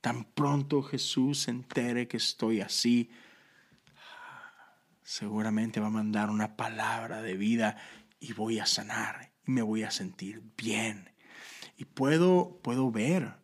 Tan 0.02 0.24
pronto 0.24 0.82
Jesús 0.82 1.42
se 1.42 1.52
entere 1.52 2.08
que 2.08 2.18
estoy 2.18 2.62
así, 2.62 3.12
seguramente 5.04 5.80
va 5.80 5.86
a 5.86 5.92
mandar 5.92 6.32
una 6.32 6.58
palabra 6.58 7.22
de 7.22 7.38
vida 7.38 7.78
y 8.20 8.34
voy 8.34 8.58
a 8.58 8.66
sanar 8.66 9.32
y 9.46 9.52
me 9.52 9.62
voy 9.62 9.84
a 9.84 9.92
sentir 9.92 10.42
bien. 10.58 11.12
y 11.78 11.86
puedo, 11.86 12.60
puedo 12.64 12.90
ver 12.90 13.36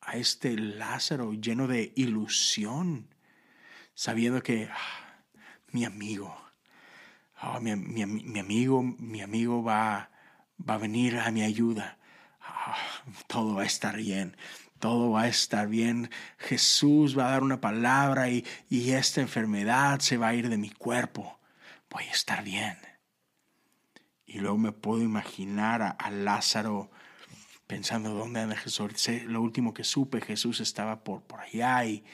a 0.00 0.16
este 0.16 0.56
Lázaro 0.56 1.34
lleno 1.34 1.68
de 1.68 1.92
ilusión, 1.96 3.14
sabiendo 3.92 4.42
que 4.42 4.70
ah, 4.72 5.22
mi 5.70 5.84
amigo, 5.84 6.34
ah, 7.36 7.60
mi, 7.60 7.72
amigo, 8.40 8.82
mi 8.82 9.20
amigo 9.20 9.62
va, 9.62 10.10
va 10.68 10.74
a 10.74 10.78
venir 10.78 11.18
a 11.18 11.30
mi 11.30 11.42
ayuda. 11.42 11.98
Ah, 12.40 12.76
todo 13.26 13.54
va 13.54 13.62
a 13.62 13.66
estar 13.66 13.96
bien, 13.96 14.36
todo 14.78 15.10
va 15.10 15.22
a 15.22 15.28
estar 15.28 15.68
bien. 15.68 16.10
Jesús 16.38 17.18
va 17.18 17.28
a 17.28 17.30
dar 17.32 17.42
una 17.42 17.60
palabra 17.60 18.28
y, 18.30 18.44
y 18.68 18.92
esta 18.92 19.20
enfermedad 19.20 20.00
se 20.00 20.16
va 20.16 20.28
a 20.28 20.34
ir 20.34 20.48
de 20.48 20.58
mi 20.58 20.70
cuerpo. 20.70 21.38
Voy 21.90 22.04
a 22.04 22.12
estar 22.12 22.44
bien. 22.44 22.78
Y 24.32 24.38
luego 24.38 24.58
me 24.58 24.70
puedo 24.70 25.02
imaginar 25.02 25.96
a, 25.98 26.10
Lázaro 26.10 26.88
pensando 27.66 28.14
dónde 28.14 28.38
anda 28.38 28.54
Jesús. 28.54 29.08
Lo 29.26 29.42
último 29.42 29.74
que 29.74 29.82
supe, 29.82 30.20
Jesús 30.20 30.60
estaba 30.60 31.02
por, 31.02 31.22
por 31.22 31.40
allá 31.40 31.84
y, 31.84 32.04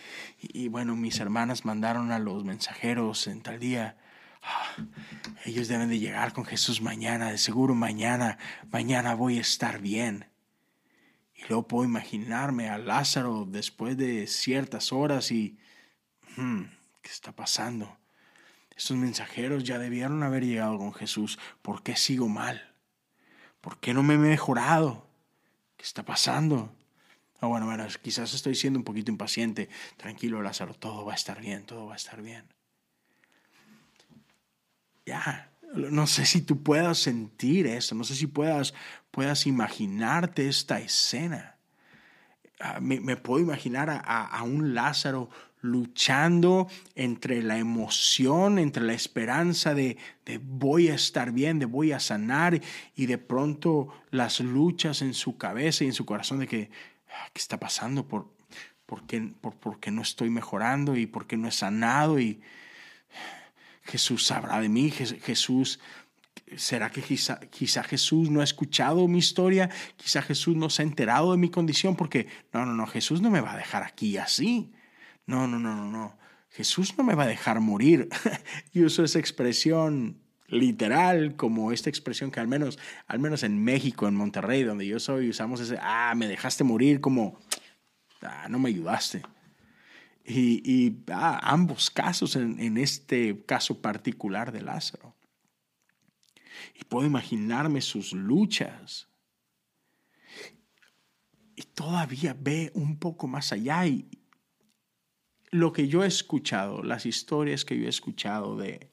y, 0.40 0.68
bueno, 0.68 0.96
mis 0.96 1.20
hermanas 1.20 1.66
mandaron 1.66 2.12
a 2.12 2.18
los 2.18 2.42
mensajeros 2.42 3.26
en 3.26 3.42
tal 3.42 3.58
día. 3.58 3.98
Ah, 4.48 4.76
ellos 5.44 5.66
deben 5.66 5.88
de 5.88 5.98
llegar 5.98 6.32
con 6.32 6.44
Jesús 6.44 6.80
mañana, 6.80 7.30
de 7.32 7.38
seguro 7.38 7.74
mañana, 7.74 8.38
mañana 8.70 9.14
voy 9.16 9.38
a 9.38 9.40
estar 9.40 9.80
bien. 9.80 10.26
Y 11.34 11.42
luego 11.48 11.66
puedo 11.66 11.84
imaginarme 11.84 12.68
a 12.68 12.78
Lázaro 12.78 13.44
después 13.44 13.96
de 13.96 14.28
ciertas 14.28 14.92
horas 14.92 15.32
y, 15.32 15.58
hmm, 16.36 16.62
¿qué 17.02 17.10
está 17.10 17.32
pasando? 17.32 17.98
Estos 18.76 18.96
mensajeros 18.96 19.64
ya 19.64 19.78
debieron 19.78 20.22
haber 20.22 20.44
llegado 20.44 20.78
con 20.78 20.94
Jesús. 20.94 21.40
¿Por 21.62 21.82
qué 21.82 21.96
sigo 21.96 22.28
mal? 22.28 22.72
¿Por 23.60 23.80
qué 23.80 23.94
no 23.94 24.04
me 24.04 24.14
he 24.14 24.18
mejorado? 24.18 25.08
¿Qué 25.76 25.84
está 25.84 26.04
pasando? 26.04 26.72
Ah, 27.40 27.46
bueno, 27.46 27.66
bueno, 27.66 27.84
quizás 28.00 28.32
estoy 28.32 28.54
siendo 28.54 28.78
un 28.78 28.84
poquito 28.84 29.10
impaciente. 29.10 29.68
Tranquilo, 29.96 30.40
Lázaro, 30.40 30.74
todo 30.74 31.04
va 31.04 31.14
a 31.14 31.16
estar 31.16 31.40
bien, 31.40 31.66
todo 31.66 31.86
va 31.86 31.94
a 31.94 31.96
estar 31.96 32.22
bien. 32.22 32.55
Ya, 35.06 35.50
no 35.72 36.06
sé 36.08 36.26
si 36.26 36.42
tú 36.42 36.62
puedas 36.62 36.98
sentir 36.98 37.66
eso, 37.66 37.94
no 37.94 38.04
sé 38.04 38.16
si 38.16 38.26
puedas, 38.26 38.74
puedas 39.10 39.46
imaginarte 39.46 40.48
esta 40.48 40.80
escena. 40.80 41.56
Ah, 42.58 42.80
me, 42.80 43.16
puedo 43.16 43.40
imaginar 43.40 43.90
a, 43.90 43.98
a, 43.98 44.42
un 44.42 44.74
Lázaro 44.74 45.28
luchando 45.60 46.68
entre 46.94 47.42
la 47.42 47.58
emoción, 47.58 48.58
entre 48.58 48.82
la 48.82 48.94
esperanza 48.94 49.74
de, 49.74 49.98
de, 50.24 50.38
voy 50.38 50.88
a 50.88 50.94
estar 50.94 51.32
bien, 51.32 51.58
de 51.58 51.66
voy 51.66 51.92
a 51.92 52.00
sanar, 52.00 52.60
y 52.94 53.06
de 53.06 53.18
pronto 53.18 53.88
las 54.10 54.40
luchas 54.40 55.02
en 55.02 55.12
su 55.12 55.36
cabeza 55.36 55.84
y 55.84 55.88
en 55.88 55.92
su 55.92 56.06
corazón 56.06 56.38
de 56.38 56.46
que, 56.46 56.70
ah, 57.10 57.28
¿qué 57.32 57.40
está 57.40 57.60
pasando? 57.60 58.08
¿Por, 58.08 58.32
por, 58.86 59.06
qué, 59.06 59.32
por, 59.40 59.78
qué 59.78 59.90
no 59.90 60.02
estoy 60.02 60.30
mejorando? 60.30 60.96
¿Y 60.96 61.06
por 61.06 61.26
qué 61.26 61.36
no 61.36 61.48
he 61.48 61.52
sanado? 61.52 62.18
Y 62.18 62.40
Jesús 63.86 64.26
sabrá 64.26 64.60
de 64.60 64.68
mí, 64.68 64.90
Jesús 64.90 65.80
¿Será 66.56 66.90
que 66.90 67.02
quizá, 67.02 67.82
Jesús 67.82 68.30
no 68.30 68.40
ha 68.40 68.44
escuchado 68.44 69.08
mi 69.08 69.18
historia? 69.18 69.68
Quizá 69.96 70.22
Jesús 70.22 70.54
no 70.54 70.70
se 70.70 70.82
ha 70.82 70.84
enterado 70.84 71.32
de 71.32 71.38
mi 71.38 71.50
condición 71.50 71.96
porque 71.96 72.28
no, 72.52 72.64
no, 72.64 72.74
no, 72.74 72.86
Jesús 72.86 73.20
no 73.20 73.30
me 73.30 73.40
va 73.40 73.54
a 73.54 73.56
dejar 73.56 73.82
aquí 73.82 74.16
así. 74.16 74.72
No, 75.26 75.48
no, 75.48 75.58
no, 75.58 75.74
no, 75.74 75.90
no. 75.90 76.16
Jesús 76.50 76.96
no 76.96 77.02
me 77.02 77.14
va 77.14 77.24
a 77.24 77.28
dejar 77.28 77.60
morir. 77.60 78.08
y 78.72 78.84
uso 78.84 79.02
esa 79.02 79.18
expresión 79.18 80.22
literal 80.46 81.34
como 81.34 81.72
esta 81.72 81.90
expresión 81.90 82.30
que 82.30 82.38
al 82.38 82.46
menos, 82.46 82.78
al 83.08 83.18
menos 83.18 83.42
en 83.42 83.62
México, 83.64 84.06
en 84.06 84.14
Monterrey, 84.14 84.62
donde 84.62 84.86
yo 84.86 85.00
soy, 85.00 85.30
usamos 85.30 85.58
ese, 85.60 85.78
ah, 85.82 86.14
me 86.16 86.28
dejaste 86.28 86.62
morir 86.62 87.00
como, 87.00 87.40
ah, 88.22 88.46
no 88.48 88.60
me 88.60 88.68
ayudaste. 88.68 89.22
Y, 90.26 90.62
y 90.64 91.04
ah, 91.12 91.38
ambos 91.42 91.90
casos 91.90 92.34
en, 92.36 92.58
en 92.58 92.78
este 92.78 93.44
caso 93.44 93.80
particular 93.80 94.50
de 94.50 94.62
Lázaro. 94.62 95.14
Y 96.74 96.84
puedo 96.84 97.06
imaginarme 97.06 97.80
sus 97.80 98.12
luchas. 98.12 99.08
Y 101.54 101.62
todavía 101.62 102.36
ve 102.38 102.72
un 102.74 102.98
poco 102.98 103.28
más 103.28 103.52
allá 103.52 103.86
y, 103.86 104.08
lo 105.50 105.72
que 105.72 105.88
yo 105.88 106.04
he 106.04 106.06
escuchado, 106.06 106.82
las 106.82 107.06
historias 107.06 107.64
que 107.64 107.78
yo 107.78 107.86
he 107.86 107.90
escuchado 107.90 108.56
de, 108.56 108.90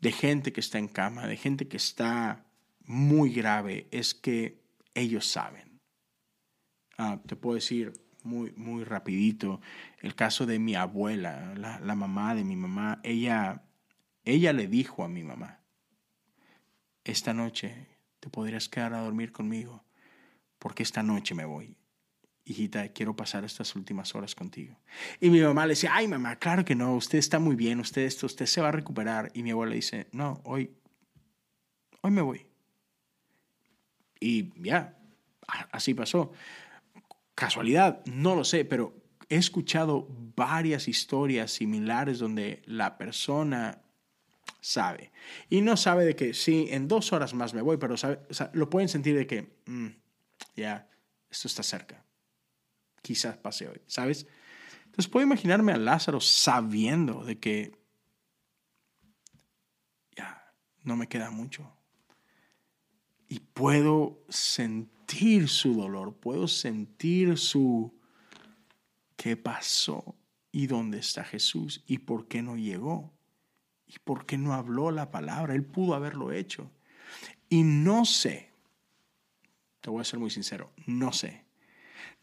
de 0.00 0.12
gente 0.12 0.52
que 0.52 0.60
está 0.60 0.78
en 0.78 0.88
cama, 0.88 1.26
de 1.26 1.36
gente 1.36 1.68
que 1.68 1.76
está 1.76 2.46
muy 2.84 3.32
grave, 3.32 3.88
es 3.90 4.14
que 4.14 4.62
ellos 4.94 5.26
saben. 5.26 5.80
Ah, 6.98 7.20
te 7.26 7.36
puedo 7.36 7.56
decir 7.56 7.92
muy, 8.26 8.52
muy 8.56 8.84
rapidito 8.84 9.60
el 10.00 10.14
caso 10.14 10.44
de 10.44 10.58
mi 10.58 10.74
abuela, 10.74 11.54
la, 11.56 11.80
la, 11.80 11.94
mamá 11.94 12.34
de 12.34 12.44
mi 12.44 12.56
mamá. 12.56 13.00
Ella, 13.02 13.62
ella 14.24 14.52
le 14.52 14.66
dijo 14.66 15.04
a 15.04 15.08
mi 15.08 15.22
mamá, 15.22 15.60
esta 17.04 17.32
noche 17.32 17.88
te 18.20 18.28
podrías 18.28 18.68
quedar 18.68 18.92
a 18.92 19.00
dormir 19.00 19.32
conmigo 19.32 19.84
porque 20.58 20.82
esta 20.82 21.02
noche 21.02 21.34
me 21.34 21.44
voy 21.44 21.76
hijita, 22.46 22.88
quiero 22.88 23.14
pasar 23.14 23.44
estas 23.44 23.74
últimas 23.74 24.14
horas 24.14 24.34
contigo. 24.34 24.78
Y 25.20 25.30
mi 25.30 25.40
mamá 25.40 25.66
le 25.66 25.70
decía, 25.70 25.90
ay 25.92 26.06
mamá, 26.08 26.36
claro 26.36 26.64
que 26.64 26.76
no, 26.76 26.94
usted 26.94 27.18
está 27.18 27.38
muy 27.38 27.56
bien, 27.56 27.80
usted 27.80 28.02
esto, 28.02 28.26
usted 28.26 28.46
se 28.46 28.60
va 28.60 28.68
a 28.68 28.72
recuperar. 28.72 29.30
Y 29.34 29.42
mi 29.42 29.50
abuela 29.50 29.74
dice, 29.74 30.06
no, 30.12 30.40
hoy, 30.44 30.70
hoy 32.02 32.10
me 32.12 32.22
voy. 32.22 32.46
Y 34.20 34.52
ya, 34.62 34.96
así 35.72 35.92
pasó. 35.92 36.32
Casualidad, 37.36 38.04
no 38.06 38.34
lo 38.34 38.42
sé, 38.42 38.64
pero 38.64 38.92
he 39.28 39.36
escuchado 39.36 40.08
varias 40.34 40.88
historias 40.88 41.52
similares 41.52 42.18
donde 42.18 42.62
la 42.66 42.98
persona 42.98 43.82
sabe. 44.60 45.12
Y 45.48 45.60
no 45.60 45.76
sabe 45.76 46.04
de 46.04 46.16
que 46.16 46.34
sí, 46.34 46.66
en 46.70 46.88
dos 46.88 47.12
horas 47.12 47.34
más 47.34 47.54
me 47.54 47.62
voy, 47.62 47.76
pero 47.76 47.94
lo 48.52 48.70
pueden 48.70 48.88
sentir 48.88 49.16
de 49.16 49.28
que 49.28 49.54
mm, 49.66 49.86
ya, 50.56 50.88
esto 51.30 51.46
está 51.46 51.62
cerca 51.62 52.02
quizás 53.06 53.36
pase 53.36 53.68
hoy, 53.68 53.80
¿sabes? 53.86 54.26
Entonces 54.86 55.06
puedo 55.06 55.24
imaginarme 55.24 55.70
a 55.70 55.76
Lázaro 55.76 56.20
sabiendo 56.20 57.24
de 57.24 57.38
que 57.38 57.78
ya 60.16 60.52
no 60.82 60.96
me 60.96 61.06
queda 61.06 61.30
mucho. 61.30 61.72
Y 63.28 63.38
puedo 63.38 64.24
sentir 64.28 64.95
su 65.48 65.74
dolor, 65.74 66.16
puedo 66.16 66.48
sentir 66.48 67.38
su 67.38 67.94
qué 69.16 69.36
pasó 69.36 70.16
y 70.52 70.66
dónde 70.66 70.98
está 70.98 71.24
Jesús 71.24 71.82
y 71.86 71.98
por 71.98 72.28
qué 72.28 72.42
no 72.42 72.56
llegó 72.56 73.12
y 73.86 73.98
por 74.00 74.26
qué 74.26 74.38
no 74.38 74.52
habló 74.52 74.90
la 74.90 75.10
palabra. 75.10 75.54
Él 75.54 75.64
pudo 75.64 75.94
haberlo 75.94 76.32
hecho. 76.32 76.70
Y 77.48 77.62
no 77.62 78.04
sé, 78.04 78.50
te 79.80 79.90
voy 79.90 80.00
a 80.00 80.04
ser 80.04 80.18
muy 80.18 80.30
sincero, 80.30 80.72
no 80.86 81.12
sé 81.12 81.46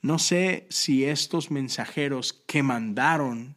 no 0.03 0.19
sé 0.19 0.67
si 0.69 1.05
estos 1.05 1.49
mensajeros 1.49 2.33
que 2.45 2.61
mandaron 2.61 3.55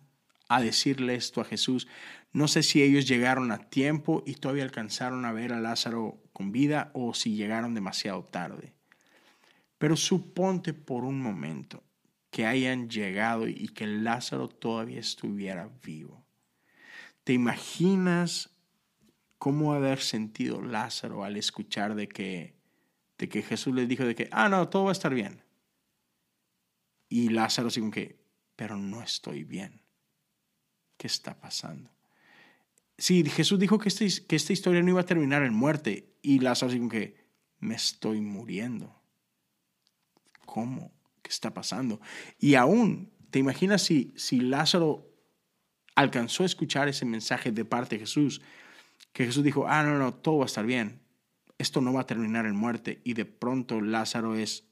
a 0.48 0.62
decirle 0.62 1.16
esto 1.16 1.40
a 1.40 1.44
Jesús, 1.44 1.88
no 2.32 2.46
sé 2.46 2.62
si 2.62 2.82
ellos 2.82 3.08
llegaron 3.08 3.50
a 3.50 3.68
tiempo 3.68 4.22
y 4.24 4.34
todavía 4.34 4.62
alcanzaron 4.62 5.24
a 5.24 5.32
ver 5.32 5.52
a 5.52 5.58
Lázaro 5.58 6.22
con 6.32 6.52
vida 6.52 6.92
o 6.94 7.14
si 7.14 7.34
llegaron 7.34 7.74
demasiado 7.74 8.22
tarde. 8.22 8.75
Pero 9.78 9.96
suponte 9.96 10.72
por 10.72 11.04
un 11.04 11.20
momento 11.20 11.82
que 12.30 12.46
hayan 12.46 12.88
llegado 12.88 13.48
y 13.48 13.68
que 13.68 13.86
Lázaro 13.86 14.48
todavía 14.48 15.00
estuviera 15.00 15.70
vivo. 15.82 16.26
¿Te 17.24 17.32
imaginas 17.32 18.50
cómo 19.38 19.72
haber 19.72 20.00
sentido 20.00 20.62
Lázaro 20.62 21.24
al 21.24 21.36
escuchar 21.36 21.94
de 21.94 22.08
que, 22.08 22.54
de 23.18 23.28
que 23.28 23.42
Jesús 23.42 23.74
les 23.74 23.88
dijo 23.88 24.04
de 24.04 24.14
que, 24.14 24.28
ah, 24.32 24.48
no, 24.48 24.68
todo 24.68 24.84
va 24.84 24.90
a 24.90 24.92
estar 24.92 25.14
bien? 25.14 25.42
Y 27.08 27.28
Lázaro 27.28 27.68
así 27.68 27.90
que, 27.90 28.18
pero 28.54 28.76
no 28.76 29.02
estoy 29.02 29.44
bien. 29.44 29.82
¿Qué 30.96 31.06
está 31.06 31.40
pasando? 31.40 31.90
Sí, 32.98 33.24
Jesús 33.28 33.58
dijo 33.58 33.78
que, 33.78 33.88
este, 33.88 34.08
que 34.26 34.36
esta 34.36 34.52
historia 34.52 34.82
no 34.82 34.90
iba 34.90 35.00
a 35.00 35.06
terminar 35.06 35.42
en 35.42 35.54
muerte. 35.54 36.16
Y 36.22 36.38
Lázaro 36.38 36.70
así 36.70 36.78
como 36.78 36.90
que, 36.90 37.26
me 37.58 37.74
estoy 37.74 38.20
muriendo. 38.20 38.95
¿Cómo? 40.46 40.92
¿Qué 41.22 41.30
está 41.30 41.52
pasando? 41.52 42.00
Y 42.38 42.54
aún, 42.54 43.12
¿te 43.30 43.38
imaginas 43.38 43.82
si, 43.82 44.14
si 44.16 44.40
Lázaro 44.40 45.12
alcanzó 45.94 46.44
a 46.44 46.46
escuchar 46.46 46.88
ese 46.88 47.04
mensaje 47.04 47.52
de 47.52 47.64
parte 47.64 47.96
de 47.96 48.00
Jesús? 48.00 48.40
Que 49.12 49.26
Jesús 49.26 49.44
dijo, 49.44 49.66
ah, 49.68 49.82
no, 49.82 49.98
no, 49.98 50.14
todo 50.14 50.38
va 50.38 50.44
a 50.44 50.46
estar 50.46 50.64
bien. 50.64 51.02
Esto 51.58 51.80
no 51.80 51.92
va 51.92 52.02
a 52.02 52.06
terminar 52.06 52.46
en 52.46 52.56
muerte. 52.56 53.00
Y 53.04 53.14
de 53.14 53.24
pronto 53.24 53.80
Lázaro 53.80 54.34
es 54.36 54.64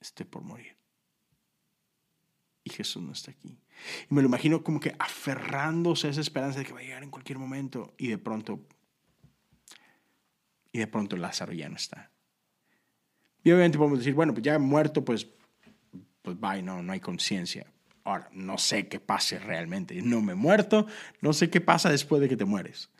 esté 0.00 0.24
por 0.24 0.42
morir. 0.42 0.76
Y 2.64 2.70
Jesús 2.70 3.02
no 3.02 3.12
está 3.12 3.30
aquí. 3.30 3.58
Y 4.10 4.14
me 4.14 4.22
lo 4.22 4.28
imagino 4.28 4.62
como 4.62 4.80
que 4.80 4.94
aferrándose 4.98 6.06
a 6.06 6.10
esa 6.10 6.20
esperanza 6.20 6.58
de 6.58 6.64
que 6.64 6.72
va 6.72 6.80
a 6.80 6.82
llegar 6.82 7.02
en 7.02 7.10
cualquier 7.10 7.38
momento 7.38 7.94
y 7.98 8.08
de 8.08 8.18
pronto 8.18 8.66
y 10.72 10.78
de 10.78 10.86
pronto 10.86 11.16
Lázaro 11.16 11.52
ya 11.52 11.68
no 11.68 11.76
está. 11.76 12.10
Y 13.42 13.50
obviamente 13.50 13.78
podemos 13.78 13.98
decir, 13.98 14.14
bueno, 14.14 14.32
pues 14.32 14.44
ya 14.44 14.58
muerto, 14.58 15.04
pues, 15.04 15.26
pues 16.22 16.38
bye, 16.38 16.62
no, 16.62 16.82
no 16.82 16.92
hay 16.92 17.00
conciencia. 17.00 17.66
Ahora, 18.04 18.28
no 18.32 18.58
sé 18.58 18.88
qué 18.88 19.00
pase 19.00 19.38
realmente. 19.38 20.00
No 20.02 20.20
me 20.20 20.32
he 20.32 20.36
muerto, 20.36 20.86
no 21.20 21.32
sé 21.32 21.50
qué 21.50 21.60
pasa 21.60 21.90
después 21.90 22.20
de 22.20 22.28
que 22.28 22.36
te 22.36 22.44
mueres. 22.44 22.90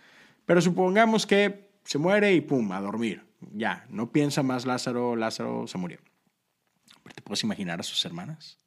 Pero 0.47 0.61
supongamos 0.61 1.27
que 1.27 1.71
se 1.85 1.99
muere 1.99 2.33
y 2.35 2.41
pum, 2.41 2.73
a 2.73 2.81
dormir. 2.81 3.25
Ya, 3.53 3.87
no 3.89 4.13
piensa 4.13 4.43
más 4.43 4.67
Lázaro, 4.67 5.17
Lázaro 5.17 5.67
se 5.67 5.79
murió. 5.79 5.99
Pero 7.03 7.15
te 7.15 7.23
puedes 7.23 7.43
imaginar 7.43 7.81
a 7.81 7.83
sus 7.83 8.05
hermanas. 8.05 8.59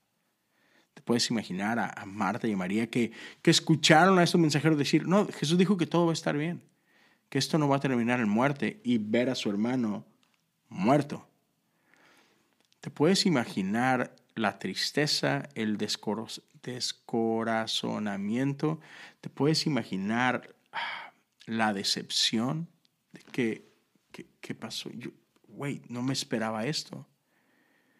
Te 0.93 1.01
puedes 1.01 1.29
imaginar 1.29 1.79
a, 1.79 2.05
Marta 2.05 2.47
y 2.47 2.53
a 2.53 2.57
María 2.57 2.87
que, 2.87 3.11
que 3.41 3.51
escucharon 3.51 4.19
a 4.19 4.23
estos 4.23 4.39
mensajeros 4.39 4.77
decir, 4.77 5.07
no, 5.07 5.27
Jesús 5.27 5.57
dijo 5.57 5.77
que 5.77 5.87
todo 5.87 6.05
va 6.05 6.11
a 6.11 6.13
estar 6.13 6.37
bien, 6.37 6.61
que 7.33 7.39
esto 7.39 7.57
no 7.57 7.67
va 7.67 7.77
a 7.77 7.79
terminar 7.79 8.19
en 8.19 8.29
muerte 8.29 8.79
y 8.83 8.99
ver 8.99 9.31
a 9.31 9.33
su 9.33 9.49
hermano 9.49 10.05
muerto. 10.69 11.27
Te 12.79 12.91
puedes 12.91 13.25
imaginar 13.25 14.15
la 14.35 14.59
tristeza, 14.59 15.49
el 15.55 15.79
descorazonamiento, 15.79 18.79
te 19.19 19.29
puedes 19.29 19.65
imaginar 19.65 20.53
ah, 20.73 21.11
la 21.47 21.73
decepción 21.73 22.67
de 23.13 23.23
que, 23.23 23.67
¿qué 24.39 24.53
pasó? 24.53 24.91
Yo, 24.91 25.09
wait, 25.47 25.87
no 25.87 26.03
me 26.03 26.13
esperaba 26.13 26.67
esto. 26.67 27.07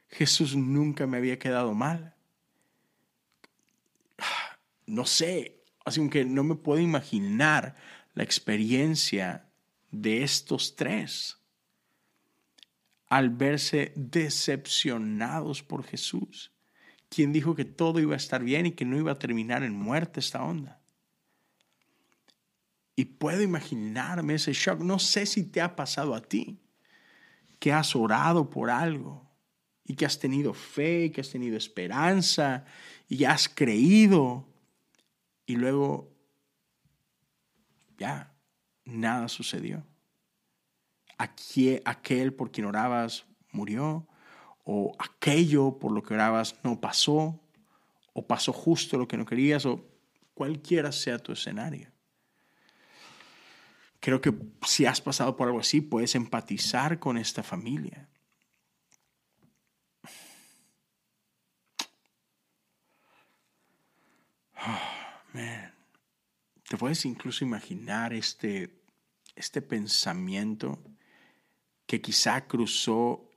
Jesús 0.10 0.56
nunca 0.56 1.08
me 1.08 1.17
había 1.17 1.39
quedado 1.39 1.74
mal. 1.74 2.13
Ah, 4.19 4.60
no 4.86 5.08
sé, 5.08 5.63
así 5.86 6.08
que 6.12 6.24
no 6.24 6.43
me 6.43 6.54
puedo 6.54 6.80
imaginar 6.80 7.76
la 8.13 8.23
experiencia 8.23 9.49
de 9.91 10.23
estos 10.23 10.76
tres 10.76 11.38
al 13.08 13.30
verse 13.30 13.93
decepcionados 13.95 15.62
por 15.62 15.84
Jesús, 15.84 16.52
quien 17.10 17.32
dijo 17.32 17.54
que 17.54 17.65
todo 17.65 17.99
iba 17.99 18.15
a 18.15 18.17
estar 18.17 18.43
bien 18.43 18.65
y 18.65 18.71
que 18.71 18.86
no 18.86 18.97
iba 18.97 19.12
a 19.12 19.19
terminar 19.19 19.63
en 19.63 19.73
muerte 19.73 20.19
esta 20.19 20.43
onda. 20.43 20.82
Y 22.95 23.06
puedo 23.06 23.41
imaginarme 23.41 24.36
ese 24.36 24.54
shock. 24.54 24.80
No 24.80 24.97
sé 24.97 25.28
si 25.28 25.43
te 25.43 25.62
ha 25.62 25.76
pasado 25.76 26.15
a 26.15 26.21
ti, 26.21 26.60
que 27.60 27.71
has 27.71 27.95
orado 27.95 28.49
por 28.49 28.69
algo 28.69 29.30
y 29.86 29.95
que 29.95 30.06
has 30.06 30.19
tenido 30.19 30.54
fe, 30.54 31.12
que 31.12 31.21
has 31.21 31.30
tenido 31.30 31.56
esperanza 31.56 32.65
y 33.08 33.26
has 33.26 33.47
creído 33.47 34.47
y 35.45 35.56
luego 35.56 36.12
nada 38.85 39.27
sucedió 39.27 39.83
aquel 41.17 42.33
por 42.33 42.51
quien 42.51 42.67
orabas 42.67 43.25
murió, 43.51 44.07
o 44.63 44.95
aquello 44.99 45.77
por 45.77 45.91
lo 45.91 46.01
que 46.03 46.13
orabas 46.13 46.55
no 46.63 46.79
pasó, 46.79 47.39
o 48.13 48.27
pasó 48.27 48.53
justo 48.53 48.97
lo 48.97 49.07
que 49.07 49.17
no 49.17 49.25
querías, 49.25 49.65
o 49.65 49.85
cualquiera 50.33 50.91
sea 50.91 51.19
tu 51.19 51.31
escenario. 51.31 51.91
Creo 53.99 54.19
que 54.19 54.33
si 54.65 54.85
has 54.85 55.01
pasado 55.01 55.35
por 55.35 55.47
algo 55.47 55.59
así, 55.59 55.81
puedes 55.81 56.15
empatizar 56.15 56.99
con 56.99 57.17
esta 57.17 57.41
familia. 57.41 58.09
Te 66.73 66.77
puedes 66.79 67.05
incluso 67.05 67.45
imaginar 67.45 68.13
este, 68.13 68.81
este 69.36 69.62
pensamiento 69.62 70.79
que 71.86 72.01
quizá 72.01 72.47
cruzó 72.47 73.29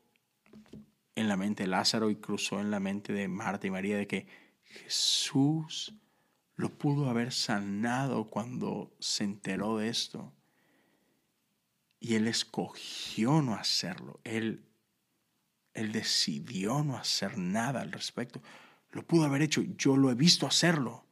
en 1.15 1.29
la 1.29 1.37
mente 1.37 1.65
de 1.65 1.67
Lázaro 1.67 2.09
y 2.09 2.17
cruzó 2.17 2.63
en 2.63 2.71
la 2.71 2.81
mente 2.81 3.13
de 3.13 3.29
Marta 3.29 3.67
y 3.67 3.71
María 3.71 3.99
de 3.99 4.07
que 4.07 4.27
Jesús 4.65 5.95
lo 6.55 6.71
pudo 6.79 7.11
haber 7.11 7.31
sanado 7.31 8.25
cuando 8.25 8.97
se 9.01 9.25
enteró 9.25 9.77
de 9.77 9.91
esto. 9.91 10.33
Y 12.01 12.15
él 12.15 12.29
escogió 12.29 13.43
no 13.43 13.55
hacerlo. 13.55 14.19
Él, 14.25 14.65
él 15.75 15.93
decidió 15.93 16.83
no 16.83 16.97
hacer 16.97 17.37
nada 17.37 17.83
al 17.83 17.93
respecto. 17.93 18.41
Lo 18.93 19.07
pudo 19.07 19.27
haber 19.27 19.43
hecho. 19.43 19.61
Yo 19.77 19.99
lo 19.99 20.11
he 20.11 20.15
visto 20.15 20.47
hacerlo. 20.47 21.06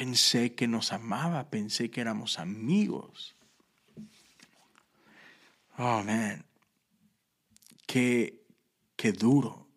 Pensé 0.00 0.54
que 0.54 0.66
nos 0.66 0.94
amaba, 0.94 1.50
pensé 1.50 1.90
que 1.90 2.00
éramos 2.00 2.38
amigos. 2.38 3.36
Oh, 5.76 6.02
man. 6.02 6.42
Qué, 7.86 8.42
qué 8.96 9.12
duro. 9.12 9.68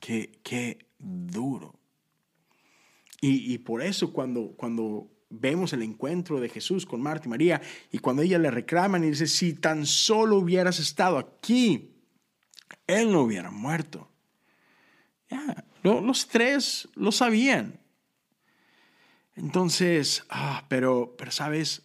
Qué, 0.00 0.40
qué 0.42 0.78
duro. 0.98 1.78
Y, 3.20 3.52
y, 3.52 3.58
por 3.58 3.82
eso 3.82 4.14
cuando, 4.14 4.54
cuando 4.56 5.10
vemos 5.28 5.74
el 5.74 5.82
encuentro 5.82 6.40
de 6.40 6.48
Jesús 6.48 6.86
con 6.86 7.02
Marta 7.02 7.26
y 7.26 7.28
María 7.28 7.60
y 7.92 7.98
cuando 7.98 8.22
ella 8.22 8.38
le 8.38 8.50
reclaman 8.50 9.04
y 9.04 9.10
dice, 9.10 9.26
si 9.26 9.52
tan 9.52 9.84
solo 9.84 10.38
hubieras 10.38 10.78
estado 10.78 11.18
aquí, 11.18 12.00
él 12.86 13.12
no 13.12 13.20
hubiera 13.20 13.50
muerto. 13.50 14.08
Ya, 15.28 15.66
los 15.82 16.28
tres 16.28 16.88
lo 16.94 17.12
sabían. 17.12 17.83
Entonces, 19.36 20.24
ah, 20.30 20.64
pero, 20.68 21.14
pero 21.18 21.30
sabes, 21.30 21.82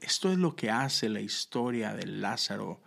esto 0.00 0.32
es 0.32 0.38
lo 0.38 0.56
que 0.56 0.70
hace 0.70 1.08
la 1.08 1.20
historia 1.20 1.94
de 1.94 2.06
Lázaro 2.06 2.80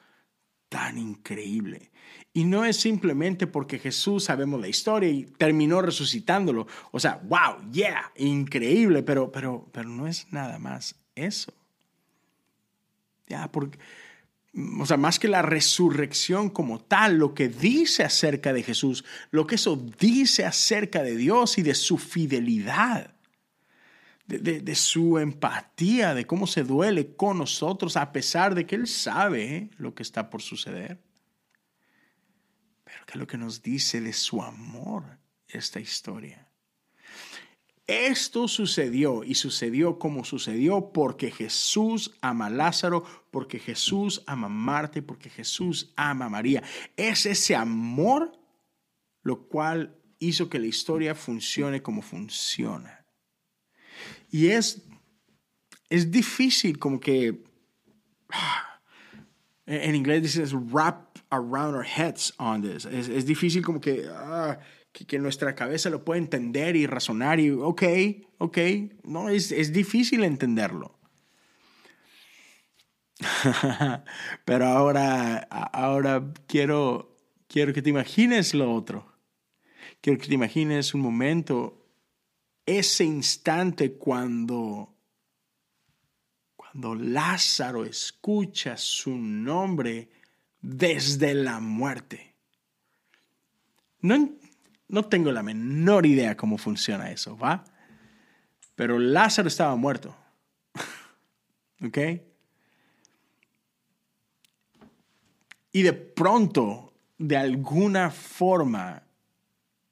tan 0.69 0.97
increíble. 0.97 1.91
Y 2.33 2.45
no 2.45 2.65
es 2.65 2.77
simplemente 2.77 3.45
porque 3.45 3.77
Jesús 3.77 4.23
sabemos 4.23 4.59
la 4.59 4.67
historia 4.67 5.09
y 5.09 5.25
terminó 5.25 5.83
resucitándolo. 5.83 6.65
O 6.91 6.99
sea, 6.99 7.21
wow, 7.25 7.71
yeah, 7.71 8.11
increíble, 8.15 9.03
pero, 9.03 9.31
pero, 9.31 9.69
pero 9.71 9.87
no 9.87 10.07
es 10.07 10.31
nada 10.31 10.57
más 10.57 10.95
eso. 11.13 11.53
Ya, 13.27 13.51
porque, 13.51 13.77
o 14.79 14.85
sea, 14.85 14.97
más 14.97 15.17
que 15.17 15.27
la 15.27 15.41
resurrección 15.41 16.49
como 16.49 16.79
tal, 16.79 17.17
lo 17.17 17.33
que 17.33 17.49
dice 17.49 18.03
acerca 18.03 18.53
de 18.53 18.63
Jesús, 18.63 19.03
lo 19.31 19.47
que 19.47 19.55
eso 19.55 19.75
dice 19.99 20.45
acerca 20.45 21.01
de 21.01 21.15
Dios 21.15 21.57
y 21.57 21.63
de 21.63 21.73
su 21.73 21.97
fidelidad 21.97 23.13
de, 24.25 24.75
su 24.75 25.19
empatía, 25.19 26.13
de 26.13 26.25
cómo 26.25 26.47
se 26.47 26.63
duele 26.63 27.15
con 27.15 27.37
nosotros, 27.37 27.97
a 27.97 28.11
pesar 28.11 28.55
de 28.55 28.65
que 28.65 28.75
Él 28.75 28.87
sabe 28.87 29.69
lo 29.77 29.93
que 29.93 30.03
está 30.03 30.29
por 30.29 30.41
suceder. 30.41 31.01
Pero 32.83 33.05
que 33.05 33.11
es 33.13 33.17
lo 33.17 33.27
que 33.27 33.37
nos 33.37 33.61
dice 33.61 34.01
de 34.01 34.13
su 34.13 34.41
amor 34.41 35.19
esta 35.47 35.79
historia. 35.79 36.47
Esto 37.85 38.47
sucedió 38.47 39.23
y 39.23 39.35
sucedió 39.35 39.99
como 39.99 40.23
sucedió 40.23 40.93
porque 40.93 41.31
Jesús 41.31 42.15
ama 42.21 42.49
Lázaro, 42.49 43.03
porque 43.29 43.59
Jesús 43.59 44.23
ama 44.25 44.89
y 44.95 45.01
porque 45.01 45.29
Jesús 45.29 45.91
ama 45.97 46.25
a 46.25 46.29
María. 46.29 46.63
Es 46.95 47.25
ese 47.25 47.55
amor 47.55 48.39
lo 49.23 49.47
cual 49.47 49.97
hizo 50.19 50.49
que 50.49 50.59
la 50.59 50.67
historia 50.67 51.15
funcione 51.15 51.81
como 51.81 52.01
funciona. 52.01 53.05
Y 54.29 54.47
es, 54.47 54.83
es 55.89 56.09
difícil 56.11 56.79
como 56.79 56.99
que, 56.99 57.43
en 59.65 59.95
inglés 59.95 60.21
dices 60.21 60.53
wrap 60.53 61.17
around 61.29 61.75
our 61.75 61.85
heads 61.85 62.33
on 62.37 62.61
this. 62.61 62.85
Es, 62.85 63.07
es 63.09 63.25
difícil 63.25 63.63
como 63.63 63.79
que, 63.79 64.05
ah, 64.09 64.59
que, 64.93 65.19
nuestra 65.19 65.55
cabeza 65.55 65.89
lo 65.89 66.05
pueda 66.05 66.19
entender 66.19 66.75
y 66.75 66.85
razonar 66.85 67.39
y, 67.39 67.49
ok, 67.49 67.83
ok, 68.37 68.57
no, 69.03 69.29
es, 69.29 69.51
es 69.51 69.73
difícil 69.73 70.23
entenderlo. 70.23 70.99
Pero 74.45 74.65
ahora, 74.65 75.37
ahora 75.39 76.31
quiero, 76.47 77.17
quiero 77.47 77.73
que 77.73 77.81
te 77.81 77.89
imagines 77.89 78.53
lo 78.53 78.71
otro. 78.73 79.11
Quiero 79.99 80.19
que 80.19 80.27
te 80.27 80.35
imagines 80.35 80.93
un 80.93 81.01
momento 81.01 81.87
ese 82.65 83.03
instante 83.03 83.93
cuando, 83.93 84.95
cuando 86.55 86.95
Lázaro 86.95 87.85
escucha 87.85 88.77
su 88.77 89.15
nombre 89.15 90.09
desde 90.61 91.33
la 91.33 91.59
muerte. 91.59 92.35
No, 93.99 94.29
no 94.87 95.03
tengo 95.05 95.31
la 95.31 95.43
menor 95.43 96.05
idea 96.05 96.37
cómo 96.37 96.57
funciona 96.57 97.11
eso, 97.11 97.37
¿va? 97.37 97.63
Pero 98.75 98.99
Lázaro 98.99 99.47
estaba 99.47 99.75
muerto. 99.75 100.15
¿Ok? 101.85 101.97
Y 105.71 105.81
de 105.81 105.93
pronto, 105.93 106.93
de 107.17 107.37
alguna 107.37 108.11
forma, 108.11 109.03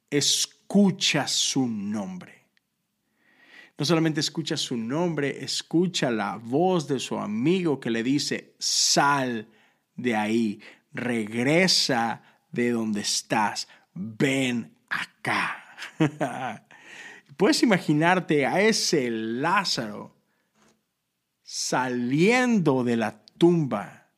escucha 0.09 1.27
su 1.27 1.67
nombre. 1.67 2.41
No 3.77 3.85
solamente 3.85 4.19
escucha 4.19 4.57
su 4.57 4.77
nombre, 4.77 5.43
escucha 5.43 6.11
la 6.11 6.35
voz 6.35 6.87
de 6.87 6.99
su 6.99 7.17
amigo 7.17 7.79
que 7.79 7.89
le 7.89 8.03
dice, 8.03 8.53
sal 8.59 9.47
de 9.95 10.15
ahí, 10.15 10.61
regresa 10.93 12.21
de 12.51 12.69
donde 12.69 13.01
estás, 13.01 13.67
ven 13.95 14.75
acá. 14.91 15.77
Puedes 17.37 17.63
imaginarte 17.63 18.45
a 18.45 18.61
ese 18.61 19.09
Lázaro 19.09 20.15
saliendo 21.41 22.83
de 22.83 22.97
la 22.97 23.23
tumba. 23.37 24.09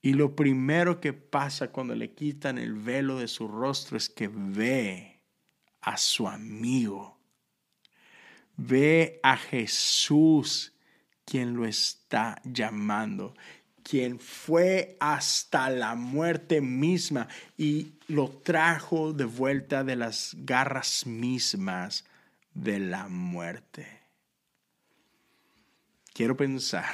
Y 0.00 0.12
lo 0.12 0.36
primero 0.36 1.00
que 1.00 1.12
pasa 1.12 1.72
cuando 1.72 1.94
le 1.96 2.14
quitan 2.14 2.58
el 2.58 2.74
velo 2.74 3.18
de 3.18 3.26
su 3.26 3.48
rostro 3.48 3.96
es 3.96 4.08
que 4.08 4.28
ve 4.28 5.20
a 5.80 5.96
su 5.96 6.28
amigo. 6.28 7.18
Ve 8.56 9.18
a 9.22 9.36
Jesús 9.36 10.72
quien 11.24 11.54
lo 11.54 11.66
está 11.66 12.40
llamando, 12.44 13.34
quien 13.88 14.18
fue 14.18 14.96
hasta 14.98 15.70
la 15.70 15.94
muerte 15.94 16.60
misma 16.60 17.28
y 17.56 17.92
lo 18.08 18.30
trajo 18.30 19.12
de 19.12 19.26
vuelta 19.26 19.84
de 19.84 19.94
las 19.94 20.34
garras 20.38 21.06
mismas 21.06 22.04
de 22.52 22.80
la 22.80 23.06
muerte. 23.06 23.86
Quiero 26.12 26.36
pensar 26.36 26.92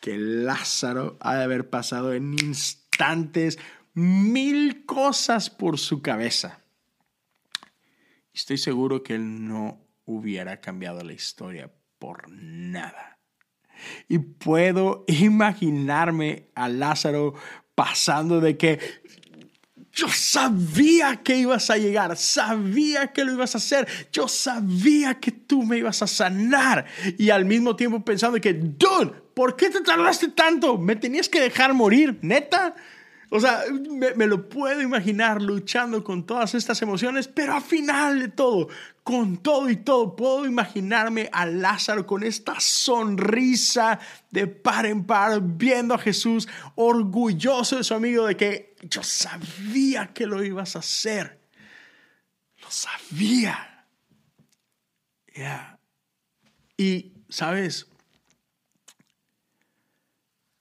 que 0.00 0.18
Lázaro 0.18 1.18
ha 1.20 1.36
de 1.36 1.44
haber 1.44 1.70
pasado 1.70 2.14
en 2.14 2.32
instantes 2.32 3.56
mil 3.94 4.84
cosas 4.86 5.50
por 5.50 5.78
su 5.78 6.02
cabeza. 6.02 6.62
Estoy 8.34 8.58
seguro 8.58 9.04
que 9.04 9.14
él 9.14 9.46
no 9.46 9.80
hubiera 10.04 10.60
cambiado 10.60 11.04
la 11.04 11.12
historia 11.12 11.70
por 12.00 12.28
nada. 12.28 13.15
Y 14.08 14.18
puedo 14.18 15.04
imaginarme 15.08 16.48
a 16.54 16.68
Lázaro 16.68 17.34
pasando 17.74 18.40
de 18.40 18.56
que 18.56 18.78
yo 19.96 20.08
sabía 20.08 21.16
que 21.22 21.38
ibas 21.38 21.70
a 21.70 21.78
llegar, 21.78 22.16
sabía 22.18 23.12
que 23.12 23.24
lo 23.24 23.32
ibas 23.32 23.54
a 23.54 23.58
hacer, 23.58 23.88
yo 24.12 24.28
sabía 24.28 25.14
que 25.14 25.32
tú 25.32 25.62
me 25.62 25.78
ibas 25.78 26.02
a 26.02 26.06
sanar. 26.06 26.84
Y 27.16 27.30
al 27.30 27.46
mismo 27.46 27.76
tiempo 27.76 28.04
pensando 28.04 28.38
que, 28.38 28.52
dude, 28.52 29.12
¿por 29.34 29.56
qué 29.56 29.70
te 29.70 29.80
tardaste 29.80 30.28
tanto? 30.28 30.76
¿Me 30.76 30.96
tenías 30.96 31.30
que 31.30 31.40
dejar 31.40 31.72
morir? 31.72 32.18
¿Neta? 32.20 32.74
O 33.30 33.40
sea, 33.40 33.64
me, 34.16 34.26
lo 34.26 34.48
puedo 34.48 34.80
imaginar 34.82 35.42
luchando 35.42 36.04
con 36.04 36.26
todas 36.26 36.54
estas 36.54 36.80
emociones, 36.82 37.26
pero 37.26 37.54
al 37.54 37.62
final 37.62 38.20
de 38.20 38.28
todo, 38.28 38.68
con 39.06 39.36
todo 39.36 39.70
y 39.70 39.76
todo, 39.76 40.16
puedo 40.16 40.46
imaginarme 40.46 41.30
a 41.30 41.46
Lázaro 41.46 42.04
con 42.04 42.24
esta 42.24 42.58
sonrisa 42.58 44.00
de 44.32 44.48
par 44.48 44.84
en 44.84 45.04
par, 45.04 45.40
viendo 45.40 45.94
a 45.94 45.98
Jesús, 45.98 46.48
orgulloso 46.74 47.76
de 47.76 47.84
su 47.84 47.94
amigo 47.94 48.26
de 48.26 48.36
que 48.36 48.74
yo 48.82 49.04
sabía 49.04 50.08
que 50.12 50.26
lo 50.26 50.42
ibas 50.42 50.74
a 50.74 50.80
hacer. 50.80 51.38
Lo 52.60 52.68
sabía. 52.68 53.86
Ya. 55.36 55.78
Y, 56.76 57.12
¿sabes? 57.28 57.86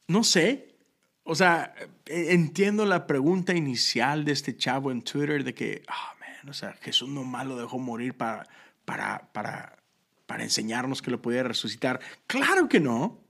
No 0.08 0.24
sé, 0.24 0.76
o 1.24 1.34
sea, 1.34 1.74
e, 2.06 2.34
entiendo 2.36 2.86
la 2.86 3.08
pregunta 3.08 3.56
inicial 3.56 4.24
de 4.24 4.34
este 4.34 4.56
chavo 4.56 4.92
en 4.92 5.02
Twitter 5.02 5.44
de 5.44 5.56
que, 5.56 5.84
man, 5.88 6.14
o 6.48 6.54
sea, 6.54 6.74
Jesús 6.82 7.10
nomás 7.10 7.46
lo 7.46 7.58
dejó 7.58 7.80
morir 7.80 8.16
para, 8.16 8.48
para, 8.86 9.32
para, 9.32 9.78
para 10.26 10.44
enseñarnos 10.44 11.02
que 11.02 11.12
lo 11.12 11.22
podía 11.22 11.44
resucitar. 11.44 12.00
Claro 12.28 12.68
que 12.68 12.80
no. 12.80 13.22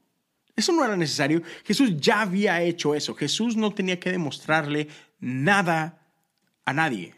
Eso 0.55 0.71
no 0.71 0.85
era 0.85 0.95
necesario. 0.95 1.41
Jesús 1.65 1.97
ya 1.97 2.21
había 2.21 2.61
hecho 2.61 2.95
eso. 2.95 3.13
Jesús 3.15 3.57
no 3.57 3.73
tenía 3.73 3.99
que 3.99 4.11
demostrarle 4.11 4.87
nada 5.19 6.07
a 6.63 6.73
nadie. 6.73 7.15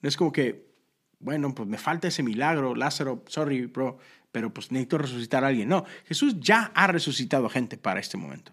No 0.00 0.08
es 0.08 0.16
como 0.16 0.32
que, 0.32 0.72
bueno, 1.18 1.54
pues 1.54 1.68
me 1.68 1.78
falta 1.78 2.08
ese 2.08 2.22
milagro, 2.22 2.74
Lázaro, 2.74 3.24
sorry, 3.26 3.66
bro, 3.66 3.98
pero 4.30 4.52
pues 4.54 4.70
necesito 4.70 4.98
resucitar 4.98 5.44
a 5.44 5.48
alguien. 5.48 5.68
No, 5.68 5.84
Jesús 6.06 6.36
ya 6.38 6.70
ha 6.74 6.86
resucitado 6.86 7.48
gente 7.48 7.76
para 7.76 8.00
este 8.00 8.16
momento. 8.16 8.52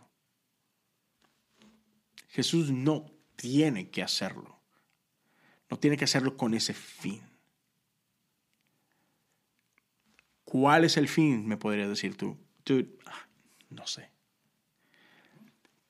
Jesús 2.29 2.71
no 2.71 3.05
tiene 3.35 3.89
que 3.89 4.01
hacerlo. 4.01 4.54
No 5.69 5.77
tiene 5.77 5.97
que 5.97 6.05
hacerlo 6.05 6.37
con 6.37 6.53
ese 6.53 6.73
fin. 6.73 7.21
¿Cuál 10.43 10.85
es 10.85 10.97
el 10.97 11.07
fin? 11.07 11.45
Me 11.45 11.57
podrías 11.57 11.89
decir 11.89 12.15
tú. 12.15 12.37
No 13.69 13.87
sé. 13.87 14.09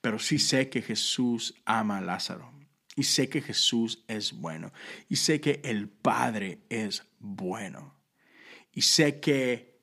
Pero 0.02 0.20
sí 0.20 0.40
sé 0.40 0.70
que 0.70 0.82
Jesús 0.82 1.56
ama 1.66 1.98
a 1.98 2.02
Lázaro. 2.02 2.52
Y 2.96 3.04
sé 3.04 3.28
que 3.28 3.42
Jesús 3.42 4.06
es 4.08 4.34
bueno. 4.34 4.72
Y 5.10 5.18
sé 5.18 5.42
que 5.42 5.62
el 5.64 5.90
Padre 5.90 6.60
es 6.70 7.04
bueno. 7.20 7.94
Y 8.72 8.84
sé 8.84 9.20
que 9.20 9.76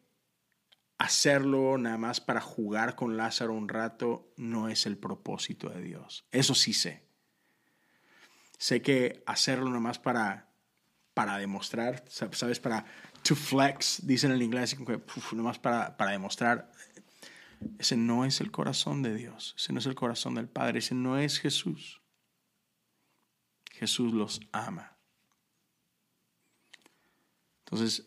hacerlo 0.98 1.76
nada 1.78 1.98
más 1.98 2.20
para 2.20 2.40
jugar 2.40 2.94
con 2.94 3.16
Lázaro 3.16 3.52
un 3.52 3.68
rato 3.68 4.32
no 4.36 4.68
es 4.68 4.86
el 4.86 4.96
propósito 4.96 5.68
de 5.68 5.82
Dios. 5.82 6.24
Eso 6.30 6.54
sí 6.54 6.72
sé. 6.72 7.02
Sé 8.62 8.80
que 8.80 9.24
hacerlo 9.26 9.66
nada 9.66 9.80
más 9.80 9.98
para, 9.98 10.48
para 11.14 11.36
demostrar, 11.38 12.04
¿sabes? 12.06 12.60
Para 12.60 12.84
to 13.24 13.34
flex, 13.34 14.06
dicen 14.06 14.30
en 14.30 14.40
inglés, 14.40 14.78
nada 14.78 15.42
más 15.42 15.58
para, 15.58 15.96
para 15.96 16.12
demostrar. 16.12 16.70
Ese 17.80 17.96
no 17.96 18.24
es 18.24 18.40
el 18.40 18.52
corazón 18.52 19.02
de 19.02 19.16
Dios, 19.16 19.56
ese 19.58 19.72
no 19.72 19.80
es 19.80 19.86
el 19.86 19.96
corazón 19.96 20.36
del 20.36 20.48
Padre, 20.48 20.78
ese 20.78 20.94
no 20.94 21.18
es 21.18 21.40
Jesús. 21.40 22.02
Jesús 23.72 24.12
los 24.12 24.40
ama. 24.52 24.96
Entonces, 27.64 28.06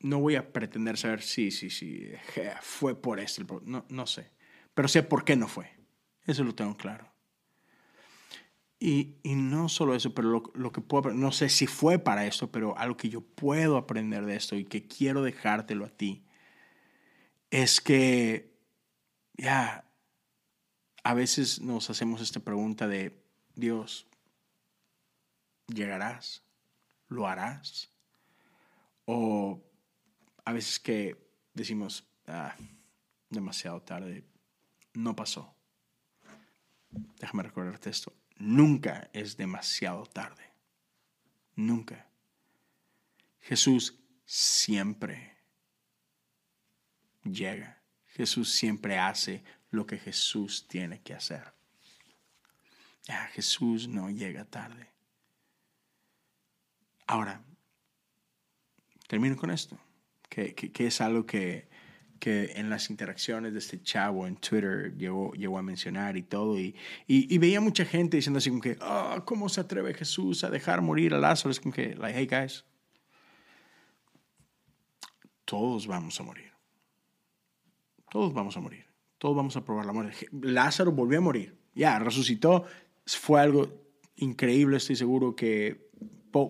no 0.00 0.18
voy 0.18 0.36
a 0.36 0.52
pretender 0.52 0.98
saber 0.98 1.22
si, 1.22 1.50
sí, 1.50 1.70
sí, 1.70 2.12
fue 2.60 3.00
por 3.00 3.20
esto. 3.20 3.62
No, 3.64 3.86
no 3.88 4.06
sé. 4.06 4.32
Pero 4.74 4.86
sé 4.86 5.02
por 5.02 5.24
qué 5.24 5.34
no 5.34 5.48
fue. 5.48 5.78
Eso 6.26 6.44
lo 6.44 6.54
tengo 6.54 6.76
claro. 6.76 7.15
Y, 8.78 9.16
y 9.22 9.34
no 9.34 9.68
solo 9.68 9.94
eso, 9.94 10.12
pero 10.12 10.28
lo, 10.28 10.42
lo, 10.54 10.70
que 10.70 10.82
puedo, 10.82 11.10
no 11.14 11.32
sé 11.32 11.48
si 11.48 11.66
fue 11.66 11.98
para 11.98 12.26
esto, 12.26 12.50
pero 12.52 12.76
algo 12.76 12.96
que 12.96 13.08
yo 13.08 13.22
puedo 13.22 13.78
aprender 13.78 14.26
de 14.26 14.36
esto 14.36 14.54
y 14.54 14.64
que 14.64 14.86
quiero 14.86 15.22
dejártelo 15.22 15.86
a 15.86 15.88
ti, 15.88 16.24
es 17.50 17.80
que 17.80 18.54
ya 19.34 19.84
a 21.04 21.14
veces 21.14 21.60
nos 21.60 21.88
hacemos 21.88 22.20
esta 22.20 22.40
pregunta 22.40 22.86
de, 22.86 23.22
Dios, 23.54 24.06
¿llegarás? 25.66 26.42
¿Lo 27.08 27.26
harás? 27.26 27.90
O 29.06 29.62
a 30.44 30.52
veces 30.52 30.78
que 30.78 31.16
decimos, 31.54 32.04
ah, 32.26 32.54
demasiado 33.30 33.80
tarde, 33.80 34.24
no 34.92 35.16
pasó. 35.16 35.54
Déjame 37.18 37.44
recordarte 37.44 37.90
esto. 37.90 38.12
Nunca 38.36 39.08
es 39.12 39.36
demasiado 39.36 40.06
tarde. 40.06 40.44
Nunca. 41.54 42.06
Jesús 43.40 43.98
siempre 44.24 45.36
llega. 47.24 47.80
Jesús 48.08 48.52
siempre 48.52 48.98
hace 48.98 49.44
lo 49.70 49.86
que 49.86 49.98
Jesús 49.98 50.66
tiene 50.68 51.00
que 51.02 51.14
hacer. 51.14 51.54
Ah, 53.08 53.28
Jesús 53.32 53.88
no 53.88 54.10
llega 54.10 54.44
tarde. 54.44 54.90
Ahora, 57.06 57.40
termino 59.06 59.36
con 59.36 59.50
esto 59.50 59.78
que, 60.28 60.86
es 60.86 61.00
algo 61.00 61.24
que, 61.24 61.68
que, 62.18 62.52
en 62.56 62.70
las 62.70 62.90
interacciones 62.90 63.52
de 63.52 63.58
este 63.58 63.82
chavo 63.82 64.26
en 64.26 64.36
Twitter 64.36 64.94
llegó, 64.96 65.32
llegó 65.34 65.58
a 65.58 65.62
mencionar 65.62 66.16
y 66.16 66.22
todo. 66.22 66.58
Y, 66.58 66.74
y, 67.06 67.38
veía 67.38 67.60
mucha 67.60 67.84
gente 67.84 68.16
diciendo 68.16 68.38
así 68.38 68.50
como 68.50 68.62
que, 68.62 68.78
oh, 68.80 69.22
¿cómo 69.24 69.48
se 69.48 69.60
atreve 69.60 69.94
Jesús 69.94 70.44
a 70.44 70.50
dejar 70.50 70.82
morir 70.82 71.14
a 71.14 71.18
Lázaro? 71.18 71.50
Es 71.50 71.60
como 71.60 71.74
que, 71.74 71.94
like, 71.94 72.18
hey 72.18 72.28
guys, 72.30 72.64
todos 75.44 75.86
vamos 75.86 76.18
a 76.20 76.22
morir. 76.22 76.52
Todos 78.10 78.32
vamos 78.34 78.56
a 78.56 78.60
morir. 78.60 78.86
Todos 79.18 79.36
vamos 79.36 79.56
a 79.56 79.64
probar 79.64 79.86
la 79.86 79.92
muerte. 79.92 80.28
Lázaro 80.32 80.92
volvió 80.92 81.18
a 81.18 81.22
morir. 81.22 81.58
Ya, 81.74 81.98
resucitó. 81.98 82.64
Fue 83.06 83.40
algo 83.40 83.68
increíble, 84.16 84.76
estoy 84.76 84.96
seguro 84.96 85.36
que 85.36 85.86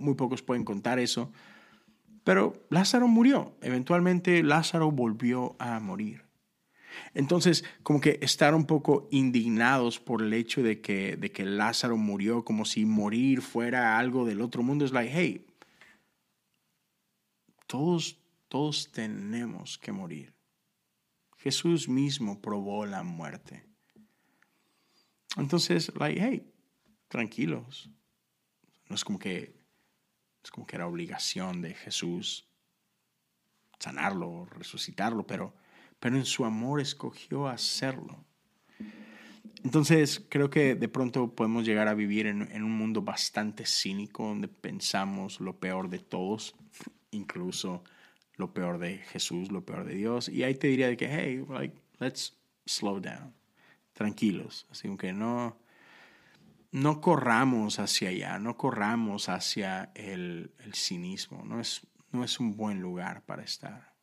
muy 0.01 0.15
pocos 0.15 0.43
pueden 0.43 0.65
contar 0.65 0.99
eso. 0.99 1.31
Pero 2.27 2.67
Lázaro 2.71 3.07
murió. 3.07 3.57
Eventualmente 3.61 4.43
Lázaro 4.43 4.91
volvió 4.91 5.55
a 5.61 5.79
morir. 5.79 6.25
Entonces, 7.15 7.65
como 7.85 8.01
que 8.01 8.19
estar 8.21 8.53
un 8.53 8.67
poco 8.67 9.07
indignados 9.13 10.01
por 10.01 10.23
el 10.23 10.33
hecho 10.33 10.61
de 10.61 10.81
que, 10.81 11.17
de 11.17 11.31
que 11.31 11.45
Lázaro 11.45 11.97
murió, 11.97 12.45
como 12.45 12.65
si 12.65 12.85
morir 12.85 13.43
fuera 13.43 13.97
algo 13.97 14.25
del 14.25 14.41
otro 14.41 14.65
mundo, 14.65 14.85
es 14.85 14.91
like, 14.91 15.13
hey, 15.15 15.47
todos 17.69 18.19
Todos 18.49 18.91
tenemos 18.91 19.79
que 19.79 19.93
morir. 19.93 20.35
Jesús 21.37 21.89
mismo 21.89 22.41
probó 22.41 22.87
la 22.87 23.05
muerte. 23.05 23.65
Entonces, 25.37 25.93
like, 25.95 26.21
hey, 26.21 26.53
tranquilos. 27.07 27.89
No 28.89 28.97
es 28.97 29.05
como 29.05 29.21
que 29.21 29.56
es 30.47 30.51
como 30.53 30.65
que 30.65 30.77
era 30.77 30.87
obligación 30.87 31.61
de 31.61 31.75
Jesús 31.75 32.47
sanarlo, 33.81 34.47
resucitarlo, 34.47 35.27
pero, 35.27 35.53
pero 35.99 36.17
en 36.17 36.25
su 36.25 36.45
amor 36.45 36.81
escogió 36.81 37.49
hacerlo. 37.49 38.17
Entonces 39.65 40.25
creo 40.29 40.49
que 40.51 40.77
de 40.77 40.89
pronto 40.89 41.35
podemos 41.35 41.65
llegar 41.65 41.89
a 41.89 41.95
vivir 41.95 42.29
en, 42.29 42.63
un 42.63 42.71
mundo 42.71 43.03
bastante 43.03 43.67
cínico 43.67 44.29
donde 44.29 44.47
pensamos 44.47 45.41
lo 45.41 45.59
peor 45.59 45.91
de 45.91 45.99
todos, 45.99 46.55
incluso 47.11 47.83
lo 48.37 48.55
peor 48.55 48.79
de 48.79 48.99
Jesús, 48.99 49.51
lo 49.51 49.65
peor 49.65 49.85
de 49.85 49.95
Dios. 49.95 50.29
Y 50.29 50.45
ahí 50.45 50.55
te 50.55 50.69
diría 50.69 50.97
que, 50.97 51.09
hey, 51.09 51.45
like, 51.49 51.77
let's 51.99 52.37
slow 52.67 53.01
down, 53.01 53.35
tranquilos. 53.95 54.65
Así 54.71 54.89
que 54.97 55.13
no, 55.13 55.59
no 56.73 57.01
corramos 57.01 57.79
hacia 57.79 58.11
allá, 58.11 58.39
no 58.39 58.57
corramos 58.57 59.29
hacia 59.29 59.91
el, 59.95 60.53
cinismo. 60.75 61.45
No 61.45 61.61
es, 61.61 61.87
no 62.13 62.25
es 62.25 62.41
un 62.41 62.57
buen 62.57 62.81
lugar 62.81 63.23
para 63.23 63.43
estar, 63.43 63.95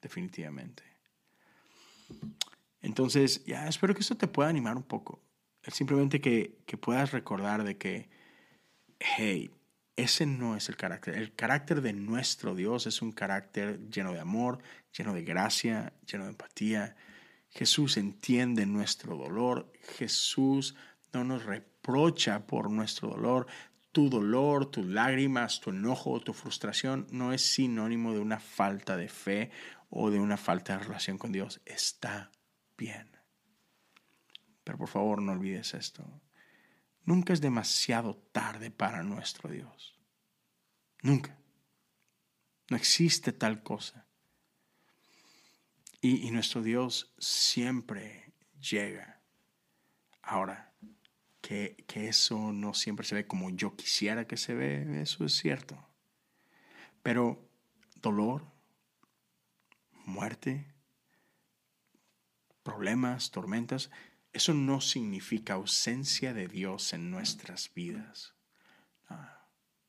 definitivamente. 0.00 0.82
Entonces, 2.82 3.44
ya 3.44 3.68
espero 3.68 3.94
que 3.94 4.00
esto 4.00 4.16
te 4.16 4.28
pueda 4.28 4.48
animar 4.48 4.76
un 4.76 4.82
poco. 4.82 5.22
Simplemente 5.68 6.20
que, 6.20 6.58
que 6.66 6.76
puedas 6.76 7.12
recordar 7.12 7.64
de 7.64 7.76
que, 7.76 8.08
hey, 8.98 9.50
ese 9.96 10.24
no 10.24 10.56
es 10.56 10.68
el 10.68 10.76
carácter. 10.76 11.14
El 11.16 11.34
carácter 11.34 11.82
de 11.82 11.92
nuestro 11.92 12.54
Dios 12.54 12.86
es 12.86 13.02
un 13.02 13.12
carácter 13.12 13.88
lleno 13.90 14.12
de 14.12 14.20
amor, 14.20 14.62
lleno 14.96 15.12
de 15.12 15.22
gracia, 15.22 15.92
lleno 16.10 16.24
de 16.24 16.30
empatía. 16.30 16.96
Jesús 17.50 17.96
entiende 17.96 18.64
nuestro 18.64 19.16
dolor. 19.16 19.70
Jesús 19.98 20.74
no 21.12 21.24
nos 21.24 21.44
reprocha 21.80 22.46
por 22.46 22.70
nuestro 22.70 23.08
dolor. 23.08 23.46
Tu 23.92 24.08
dolor, 24.08 24.66
tus 24.66 24.86
lágrimas, 24.86 25.60
tu 25.60 25.70
enojo, 25.70 26.20
tu 26.20 26.32
frustración 26.32 27.06
no 27.10 27.32
es 27.32 27.42
sinónimo 27.42 28.12
de 28.12 28.20
una 28.20 28.38
falta 28.38 28.96
de 28.96 29.08
fe 29.08 29.50
o 29.88 30.10
de 30.10 30.20
una 30.20 30.36
falta 30.36 30.74
de 30.74 30.84
relación 30.84 31.18
con 31.18 31.32
Dios. 31.32 31.60
Está 31.66 32.30
bien. 32.78 33.10
Pero 34.62 34.78
por 34.78 34.88
favor 34.88 35.20
no 35.20 35.32
olvides 35.32 35.74
esto. 35.74 36.04
Nunca 37.04 37.32
es 37.32 37.40
demasiado 37.40 38.14
tarde 38.30 38.70
para 38.70 39.02
nuestro 39.02 39.50
Dios. 39.50 39.98
Nunca. 41.02 41.36
No 42.68 42.76
existe 42.76 43.32
tal 43.32 43.64
cosa. 43.64 44.06
Y, 46.02 46.30
nuestro 46.30 46.62
Dios 46.62 47.12
siempre 47.18 48.32
llega. 48.58 49.20
Ahora, 50.22 50.72
que, 51.50 52.08
eso 52.08 52.52
no 52.52 52.74
siempre 52.74 53.04
se 53.04 53.16
ve 53.16 53.26
como 53.26 53.50
yo 53.50 53.74
quisiera 53.74 54.24
que 54.28 54.36
se 54.36 54.54
ve, 54.54 55.02
eso 55.02 55.24
es 55.24 55.32
cierto. 55.36 55.76
Pero 57.02 57.44
dolor, 57.96 58.44
muerte, 60.04 60.72
problemas, 62.62 63.32
tormentas, 63.32 63.90
eso 64.32 64.54
no 64.54 64.80
significa 64.80 65.54
ausencia 65.54 66.32
de 66.34 66.46
Dios 66.46 66.92
en 66.92 67.10
nuestras 67.10 67.74
vidas. 67.74 68.34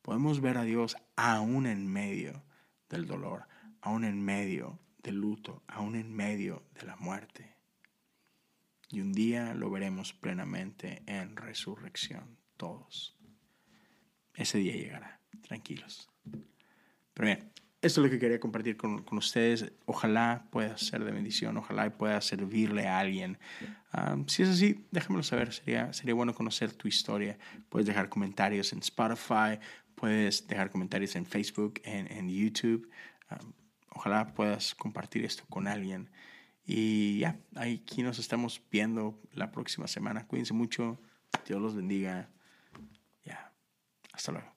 podemos 0.02 0.42
ver 0.42 0.58
a 0.58 0.64
Dios 0.64 0.98
aún 1.16 1.68
en 1.68 1.86
medio 1.86 2.44
del 2.90 3.06
dolor, 3.06 3.48
aún 3.82 4.04
en 4.04 4.20
medio 4.20 4.80
del 5.04 5.18
luto, 5.18 5.62
aún 5.68 5.94
en 5.96 6.12
medio 6.12 6.64
de 6.74 6.88
la 6.88 6.96
muerte. 6.96 7.56
Y 8.92 9.00
un 9.00 9.14
día 9.14 9.54
lo 9.54 9.70
veremos 9.70 10.14
plenamente 10.14 11.02
en 11.06 11.38
resurrección, 11.38 12.38
todos. 12.58 13.16
Ese 14.36 14.58
día 14.58 14.74
llegará, 14.74 15.22
tranquilos. 15.42 16.10
Pero 17.14 17.26
bien, 17.26 17.52
esto 17.82 18.02
es 18.02 18.06
lo 18.06 18.12
que 18.12 18.20
quería 18.20 18.40
compartir 18.40 18.76
con, 18.76 19.04
con, 19.04 19.18
ustedes. 19.18 19.72
Ojalá 19.86 20.46
pueda 20.52 20.78
ser 20.78 21.04
de 21.06 21.12
bendición, 21.12 21.58
ojalá 21.58 21.90
pueda 21.98 22.20
servirle 22.22 22.88
a 22.88 23.00
alguien. 23.00 23.40
Um, 23.94 24.28
si 24.28 24.44
es 24.44 24.50
así, 24.50 24.86
déjamelo 24.92 25.24
saber. 25.24 25.54
Sería, 25.54 25.94
sería 25.94 26.14
bueno 26.14 26.36
conocer 26.36 26.74
tu 26.74 26.88
historia. 26.88 27.38
Puedes 27.70 27.88
dejar 27.88 28.10
comentarios 28.10 28.74
en 28.74 28.80
Spotify, 28.80 29.58
puedes 29.96 30.48
dejar 30.48 30.70
comentarios 30.70 31.16
en 31.16 31.26
Facebook, 31.26 31.82
en, 31.84 32.12
en 32.12 32.30
YouTube. 32.30 32.90
Um, 33.32 33.54
ojalá 33.90 34.34
puedas 34.34 34.76
compartir 34.76 35.24
esto 35.24 35.44
con 35.50 35.68
alguien. 35.68 36.10
Y 36.66 37.20
ya, 37.20 37.40
aquí 37.56 38.04
nos 38.04 38.20
estamos 38.20 38.62
viendo 38.72 39.20
la 39.34 39.52
próxima 39.52 39.88
semana. 39.88 40.28
Cuídense 40.28 40.54
mucho. 40.54 41.00
Dios 41.48 41.62
los 41.62 41.76
bendiga. 41.76 42.30
Ya, 43.26 43.52
hasta 44.14 44.32
luego. 44.32 44.51